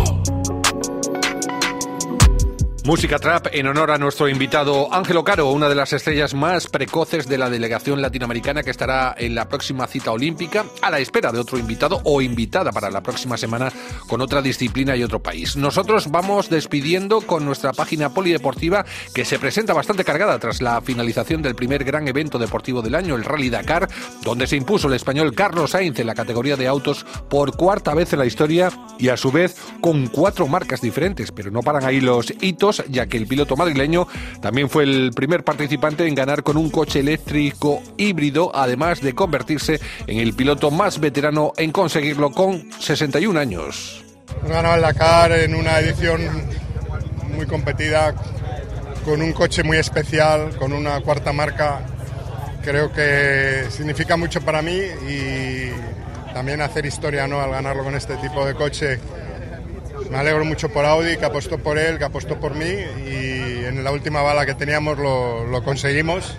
Música 2.83 3.19
trap 3.19 3.49
en 3.53 3.67
honor 3.67 3.91
a 3.91 3.99
nuestro 3.99 4.27
invitado 4.27 4.93
Ángelo 4.93 5.23
Caro, 5.23 5.51
una 5.51 5.69
de 5.69 5.75
las 5.75 5.93
estrellas 5.93 6.33
más 6.33 6.67
precoces 6.67 7.29
de 7.29 7.37
la 7.37 7.51
delegación 7.51 8.01
latinoamericana 8.01 8.63
que 8.63 8.71
estará 8.71 9.15
en 9.19 9.35
la 9.35 9.49
próxima 9.49 9.87
cita 9.87 10.13
olímpica, 10.13 10.65
a 10.81 10.91
la 10.91 10.99
espera 10.99 11.31
de 11.31 11.39
otro 11.39 11.59
invitado 11.59 12.01
o 12.05 12.23
invitada 12.23 12.73
para 12.73 12.91
la 12.91 13.03
próxima 13.03 13.37
semana 13.37 13.71
con 14.09 14.23
otra 14.23 14.41
disciplina 14.41 14.97
y 14.97 15.03
otro 15.03 15.23
país. 15.23 15.57
Nosotros 15.57 16.11
vamos 16.11 16.49
despidiendo 16.49 17.21
con 17.21 17.45
nuestra 17.45 17.75
página 17.75 18.15
polideportiva 18.15 18.87
que 19.15 19.27
se 19.27 19.39
presenta 19.39 19.75
bastante 19.75 20.05
cargada 20.05 20.39
tras 20.39 20.63
la 20.63 20.81
finalización 20.81 21.43
del 21.43 21.55
primer 21.55 21.85
gran 21.85 22.09
evento 22.09 22.39
deportivo 22.39 22.81
del 22.81 22.95
año, 22.95 23.15
el 23.15 23.25
Rally 23.25 23.51
Dakar, 23.51 23.91
donde 24.23 24.47
se 24.47 24.57
impuso 24.57 24.89
el 24.89 24.95
español 24.95 25.35
Carlos 25.35 25.73
Sainz 25.73 25.99
en 25.99 26.07
la 26.07 26.15
categoría 26.15 26.57
de 26.57 26.67
autos 26.67 27.05
por 27.29 27.55
cuarta 27.57 27.93
vez 27.93 28.15
en 28.15 28.21
la 28.21 28.27
historia 28.27 28.71
y 28.99 29.11
a 29.11 29.19
su 29.19 29.31
vez 29.31 29.57
con 29.83 30.07
cuatro 30.07 30.49
marcas 30.49 30.81
diferentes, 30.81 31.31
pero 31.31 31.51
no 31.51 31.61
paran 31.61 31.85
ahí 31.85 32.01
los 32.01 32.33
hitos 32.41 32.70
ya 32.89 33.07
que 33.07 33.17
el 33.17 33.27
piloto 33.27 33.57
madrileño 33.57 34.07
también 34.41 34.69
fue 34.69 34.85
el 34.85 35.13
primer 35.15 35.45
participante 35.45 36.07
en 36.07 36.15
ganar 36.15 36.43
con 36.43 36.57
un 36.57 36.71
coche 36.71 37.01
eléctrico 37.01 37.83
híbrido, 37.97 38.51
además 38.55 39.01
de 39.01 39.15
convertirse 39.15 39.81
en 40.07 40.19
el 40.19 40.35
piloto 40.35 40.71
más 40.71 41.01
veterano 41.01 41.53
en 41.57 41.73
conseguirlo 41.73 42.31
con 42.31 42.71
61 42.81 43.39
años. 43.39 44.05
Ganó 44.49 44.75
el 44.75 44.81
Dakar 44.81 45.33
en 45.33 45.55
una 45.55 45.79
edición 45.81 46.21
muy 47.35 47.47
competida, 47.47 48.15
con 49.05 49.23
un 49.23 49.33
coche 49.33 49.63
muy 49.63 49.79
especial, 49.79 50.57
con 50.57 50.73
una 50.73 51.01
cuarta 51.01 51.33
marca. 51.33 51.81
Creo 52.63 52.93
que 52.93 53.65
significa 53.71 54.17
mucho 54.17 54.41
para 54.41 54.63
mí 54.63 54.77
y 55.09 55.71
también 56.33 56.61
hacer 56.61 56.87
historia 56.87 57.27
¿no? 57.27 57.41
al 57.41 57.51
ganarlo 57.51 57.85
con 57.85 57.95
este 57.95 58.17
tipo 58.17 58.45
de 58.45 58.55
coche 58.55 58.99
me 60.11 60.19
alegro 60.19 60.45
mucho 60.45 60.69
por 60.69 60.85
Audi, 60.85 61.17
que 61.17 61.25
apostó 61.25 61.59
por 61.59 61.79
él, 61.79 61.99
que 61.99 62.05
apostó 62.05 62.39
por 62.39 62.55
mí 62.55 62.67
y 62.67 63.65
en 63.65 63.85
la 63.85 63.93
última 63.93 64.23
bala 64.23 64.45
que 64.45 64.55
teníamos 64.55 64.99
lo, 64.99 65.63
conseguimos 65.65 66.37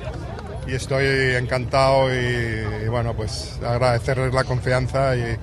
y 0.67 0.75
estoy 0.75 1.35
encantado 1.35 2.13
y, 2.13 2.87
bueno, 2.89 3.15
pues 3.15 3.59
agradecerles 3.65 4.33
la 4.33 4.43
confianza 4.43 5.15
y, 5.15 5.37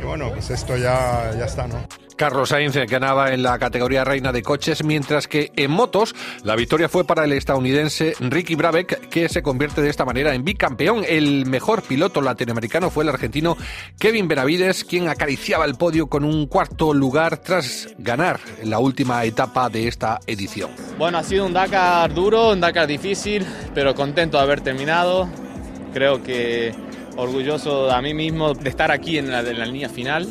y, 0.00 0.02
bueno, 0.04 0.30
pues 0.30 0.50
esto 0.50 0.76
ya, 0.76 1.30
ya 1.38 1.46
está, 1.46 1.66
¿no? 1.68 2.07
Carlos 2.18 2.48
Sainz 2.48 2.74
ganaba 2.88 3.32
en 3.32 3.44
la 3.44 3.60
categoría 3.60 4.02
reina 4.02 4.32
de 4.32 4.42
coches, 4.42 4.82
mientras 4.82 5.28
que 5.28 5.52
en 5.54 5.70
motos 5.70 6.16
la 6.42 6.56
victoria 6.56 6.88
fue 6.88 7.04
para 7.04 7.24
el 7.24 7.32
estadounidense 7.32 8.14
Ricky 8.18 8.56
Brabeck, 8.56 9.08
que 9.08 9.28
se 9.28 9.40
convierte 9.40 9.82
de 9.82 9.88
esta 9.88 10.04
manera 10.04 10.34
en 10.34 10.44
bicampeón. 10.44 11.04
El 11.08 11.46
mejor 11.46 11.82
piloto 11.82 12.20
latinoamericano 12.20 12.90
fue 12.90 13.04
el 13.04 13.10
argentino 13.10 13.56
Kevin 14.00 14.26
Benavides, 14.26 14.84
quien 14.84 15.08
acariciaba 15.08 15.64
el 15.64 15.76
podio 15.76 16.08
con 16.08 16.24
un 16.24 16.48
cuarto 16.48 16.92
lugar 16.92 17.38
tras 17.38 17.88
ganar 17.98 18.40
la 18.64 18.80
última 18.80 19.24
etapa 19.24 19.68
de 19.70 19.86
esta 19.86 20.18
edición. 20.26 20.72
Bueno, 20.98 21.18
ha 21.18 21.22
sido 21.22 21.46
un 21.46 21.52
Dakar 21.52 22.12
duro, 22.12 22.50
un 22.50 22.60
Dakar 22.60 22.88
difícil, 22.88 23.46
pero 23.74 23.94
contento 23.94 24.38
de 24.38 24.42
haber 24.42 24.60
terminado. 24.60 25.28
Creo 25.94 26.20
que 26.24 26.74
orgulloso 27.16 27.92
a 27.92 28.02
mí 28.02 28.12
mismo 28.12 28.54
de 28.54 28.68
estar 28.68 28.90
aquí 28.90 29.18
en 29.18 29.30
la, 29.30 29.40
en 29.40 29.58
la 29.58 29.66
línea 29.66 29.88
final. 29.88 30.26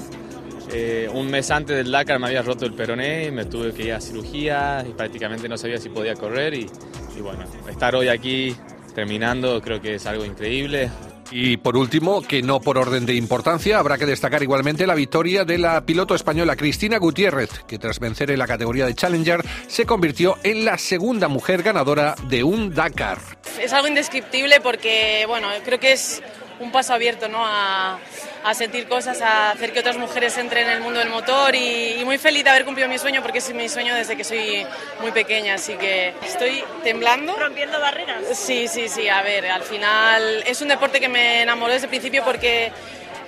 Eh, 0.71 1.09
un 1.13 1.29
mes 1.29 1.49
antes 1.49 1.77
del 1.77 1.91
Dakar 1.91 2.19
me 2.19 2.27
había 2.27 2.41
roto 2.41 2.65
el 2.65 2.73
peroné, 2.73 3.31
me 3.31 3.45
tuve 3.45 3.73
que 3.73 3.83
ir 3.83 3.93
a 3.93 4.01
cirugía 4.01 4.85
y 4.87 4.93
prácticamente 4.93 5.47
no 5.47 5.57
sabía 5.57 5.77
si 5.77 5.89
podía 5.89 6.13
correr 6.13 6.53
y, 6.53 6.69
y 7.17 7.21
bueno, 7.21 7.45
estar 7.69 7.95
hoy 7.95 8.09
aquí 8.09 8.55
terminando 8.93 9.61
creo 9.61 9.79
que 9.81 9.95
es 9.95 10.05
algo 10.05 10.25
increíble. 10.25 10.89
Y 11.31 11.57
por 11.57 11.75
último, 11.75 12.21
que 12.21 12.41
no 12.41 12.61
por 12.61 12.77
orden 12.77 13.05
de 13.05 13.13
importancia, 13.13 13.79
habrá 13.79 13.97
que 13.97 14.05
destacar 14.05 14.43
igualmente 14.43 14.87
la 14.87 14.95
victoria 14.95 15.43
de 15.43 15.57
la 15.57 15.85
piloto 15.85 16.15
española 16.15 16.55
Cristina 16.55 16.97
Gutiérrez, 16.97 17.49
que 17.67 17.77
tras 17.77 17.99
vencer 17.99 18.31
en 18.31 18.39
la 18.39 18.47
categoría 18.47 18.85
de 18.85 18.95
Challenger 18.95 19.43
se 19.67 19.85
convirtió 19.85 20.37
en 20.43 20.63
la 20.63 20.77
segunda 20.77 21.27
mujer 21.27 21.63
ganadora 21.63 22.15
de 22.29 22.43
un 22.43 22.73
Dakar. 22.73 23.19
Es 23.59 23.73
algo 23.73 23.87
indescriptible 23.87 24.61
porque, 24.61 25.25
bueno, 25.27 25.47
creo 25.65 25.79
que 25.79 25.91
es 25.91 26.21
un 26.59 26.71
paso 26.71 26.93
abierto 26.93 27.27
¿no? 27.27 27.45
a, 27.45 27.99
a, 28.43 28.53
sentir 28.53 28.87
cosas, 28.87 29.21
a 29.21 29.51
hacer 29.51 29.73
que 29.73 29.79
otras 29.79 29.97
mujeres 29.97 30.37
entren 30.37 30.67
en 30.67 30.73
el 30.73 30.81
mundo 30.81 30.99
del 30.99 31.09
motor 31.09 31.55
y, 31.55 31.99
y, 31.99 32.05
muy 32.05 32.17
feliz 32.17 32.43
de 32.43 32.49
haber 32.49 32.65
cumplido 32.65 32.89
mi 32.89 32.97
sueño 32.97 33.21
porque 33.21 33.39
es 33.39 33.53
mi 33.53 33.69
sueño 33.69 33.95
desde 33.95 34.15
que 34.15 34.23
soy 34.23 34.65
muy 35.01 35.11
pequeña, 35.11 35.55
así 35.55 35.73
que 35.75 36.13
estoy 36.25 36.63
temblando. 36.83 37.35
Rompiendo 37.35 37.79
barreras. 37.79 38.23
Sí, 38.33 38.67
sí, 38.67 38.89
sí, 38.89 39.07
a 39.07 39.21
ver, 39.21 39.47
al 39.47 39.63
final 39.63 40.43
es 40.45 40.61
un 40.61 40.67
deporte 40.67 40.99
que 40.99 41.09
me 41.09 41.41
enamoró 41.41 41.73
desde 41.73 41.85
el 41.85 41.89
principio 41.89 42.23
porque 42.23 42.71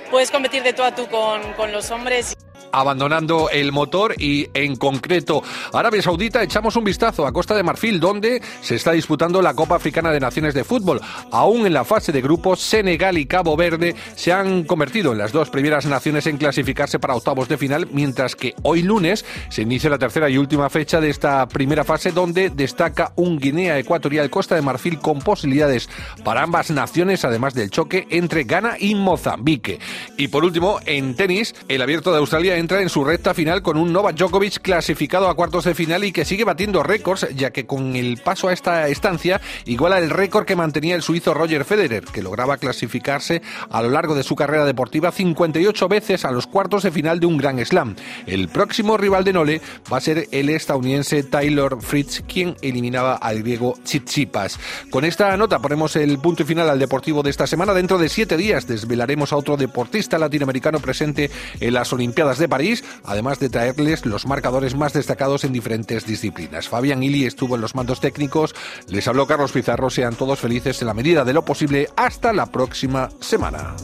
puedes 0.10 0.32
competir 0.32 0.64
de 0.64 0.74
tú 0.74 0.84
a 0.84 0.94
tú 0.94 1.08
con, 1.08 1.54
con 1.54 1.72
los 1.72 1.92
hombres 1.92 2.36
abandonando 2.72 3.50
el 3.50 3.72
motor 3.72 4.16
y 4.18 4.50
en 4.54 4.76
concreto 4.76 5.44
Arabia 5.74 6.02
Saudita 6.02 6.44
echamos 6.44 6.76
un 6.76 6.84
vistazo 6.84 7.26
a 7.26 7.32
Costa 7.32 7.56
de 7.56 7.64
Marfil 7.64 8.00
donde 8.00 8.42
se 8.62 8.76
está 8.76 8.92
disputando 8.92 9.42
la 9.42 9.54
Copa 9.54 9.76
Africana 9.76 10.12
de 10.12 10.20
Naciones 10.20 10.54
de 10.54 10.64
Fútbol. 10.64 11.02
Aún 11.32 11.66
en 11.66 11.74
la 11.74 11.84
fase 11.84 12.12
de 12.12 12.22
grupos, 12.22 12.60
Senegal 12.60 13.18
y 13.18 13.26
Cabo 13.26 13.56
Verde 13.56 13.96
se 14.16 14.32
han 14.32 14.64
convertido 14.64 15.12
en 15.12 15.18
las 15.18 15.32
dos 15.32 15.50
primeras 15.50 15.86
naciones 15.86 16.28
en 16.28 16.38
clasificarse 16.38 17.00
para 17.00 17.16
octavos 17.16 17.48
de 17.48 17.58
final, 17.58 17.88
mientras 17.92 18.36
que 18.36 18.54
hoy 18.64 18.82
lunes 18.82 19.26
se 19.50 19.64
inicia 19.64 19.90
la 19.90 19.98
tercera 19.98 20.30
y 20.30 20.38
última 20.38 20.70
fecha 20.70 21.02
de 21.02 21.10
esta 21.10 21.48
primera 21.48 21.84
fase 21.84 22.12
donde 22.12 22.50
destaca 22.50 23.14
un 23.16 23.40
Guinea 23.40 23.80
Ecuatorial 23.80 24.30
Costa 24.30 24.56
de 24.56 24.62
Marfil 24.62 25.00
con 25.00 25.20
posibilidades 25.20 25.90
para 26.24 26.44
ambas 26.44 26.70
naciones, 26.72 27.26
además 27.26 27.54
del 27.54 27.70
choque 27.72 28.08
entre 28.10 28.44
Ghana 28.44 28.76
y 28.80 28.96
Mozambique. 28.96 29.80
Y 30.18 30.28
por 30.28 30.44
último, 30.44 30.80
en 30.86 31.16
tenis, 31.16 31.56
el 31.68 31.82
abierto 31.82 32.12
de 32.12 32.18
Australia 32.18 32.58
entra 32.60 32.82
en 32.82 32.90
su 32.90 33.04
recta 33.04 33.34
final 33.34 33.62
con 33.62 33.78
un 33.78 33.92
Novak 33.92 34.16
Djokovic 34.16 34.62
clasificado 34.62 35.30
a 35.30 35.36
cuartos 35.36 35.64
de 35.64 35.74
final 35.74 36.04
y 36.04 36.12
que 36.12 36.26
sigue 36.26 36.44
batiendo 36.44 36.84
récords, 36.84 37.28
ya 37.36 37.52
que 37.52 37.66
con 37.66 37.96
el 37.96 38.18
paso 38.18 38.48
a 38.48 38.54
esta 38.54 38.88
estancia 38.88 39.42
iguala 39.66 39.98
el 39.98 40.10
récord 40.10 40.46
que 40.46 40.56
mantenía 40.56 40.96
el 40.96 41.02
suizo 41.02 41.34
Roger 41.34 41.66
Federer, 41.66 42.04
que 42.04 42.22
lograba 42.22 42.58
clasificarse 42.58 43.42
a 43.70 43.82
lo 43.82 43.90
largo 43.90 44.16
de 44.16 44.24
su 44.24 44.36
carrera 44.36 44.66
deportiva 44.66 45.12
58 45.12 45.88
veces 45.88 46.26
a 46.26 46.32
los 46.32 46.48
cuartos 46.48 46.84
de 46.84 46.92
final 46.92 47.20
de 47.20 47.26
un 47.26 47.38
Gran 47.38 47.64
Slam. 47.66 47.96
El 48.26 48.50
próximo 48.50 48.98
rival 48.98 49.24
de 49.24 49.34
Nole 49.34 49.62
va 49.92 49.98
a 49.98 50.02
ser 50.02 50.28
el 50.32 50.50
estadounidense 50.50 51.24
Taylor 51.24 51.82
Fritz, 51.82 52.22
quien 52.28 52.56
eliminaba 52.62 53.16
al 53.16 53.40
griego 53.40 53.76
Tsitsipas. 53.84 54.60
Con 54.92 55.06
esta 55.06 55.36
nota 55.38 55.60
ponemos 55.60 55.96
el 55.96 56.20
punto 56.20 56.46
final 56.46 56.70
al 56.70 56.80
deportivo 56.80 57.24
de 57.24 57.30
esta 57.30 57.48
semana. 57.48 57.74
Dentro 57.74 57.98
de 57.98 58.10
siete 58.10 58.36
días 58.38 58.68
desvelaremos 58.68 59.32
a 59.32 59.38
otro 59.38 59.56
deportista 59.56 60.18
latinoamericano 60.18 60.80
presente 60.80 61.32
en 61.60 61.74
las 61.74 61.94
Olimpiadas 61.94 62.38
de 62.38 62.49
París, 62.50 62.84
además 63.04 63.40
de 63.40 63.50
traerles 63.50 64.06
los 64.06 64.26
marcadores 64.26 64.76
más 64.76 64.94
destacados 64.94 65.44
en 65.44 65.54
diferentes 65.54 66.06
disciplinas. 66.06 66.68
Fabián 66.68 67.04
Ili 67.04 67.26
estuvo 67.26 67.56
en 67.56 67.62
los 67.62 67.76
mandos 67.76 68.00
técnicos, 68.00 68.56
les 68.88 69.08
habló 69.08 69.28
Carlos 69.28 69.52
Pizarro, 69.52 69.90
sean 69.90 70.16
todos 70.16 70.40
felices 70.40 70.82
en 70.82 70.88
la 70.88 70.94
medida 70.94 71.24
de 71.24 71.34
lo 71.34 71.46
posible. 71.46 71.90
Hasta 71.96 72.34
la 72.34 72.48
próxima 72.48 73.10
semana. 73.20 73.76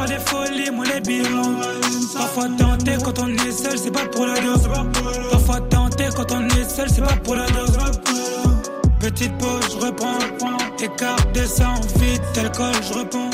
Faire 0.00 0.18
des 0.18 0.24
folies, 0.24 0.70
moi 0.70 0.84
les 0.86 1.00
bilans. 1.00 1.60
Parfois 2.14 2.48
tenter 2.58 2.96
quand 3.02 3.18
on 3.18 3.28
est 3.28 3.52
seul, 3.52 3.78
c'est 3.78 3.90
pas 3.90 4.06
pour 4.06 4.26
la 4.26 4.34
dose. 4.40 4.68
Parfois 5.30 5.60
tenter 5.60 6.08
quand 6.16 6.32
on 6.32 6.46
est 6.48 6.68
seul, 6.68 6.88
c'est 6.88 7.02
pas 7.02 7.16
pour 7.16 7.36
la 7.36 7.46
dose. 7.50 7.78
Petite 9.00 9.36
pause, 9.38 9.76
je 9.78 9.86
reprends. 9.86 10.18
Écart, 10.82 11.16
descend, 11.32 11.84
vite, 11.96 12.22
tel 12.34 12.50
col, 12.52 12.74
je 12.82 12.98
réponds. 12.98 13.30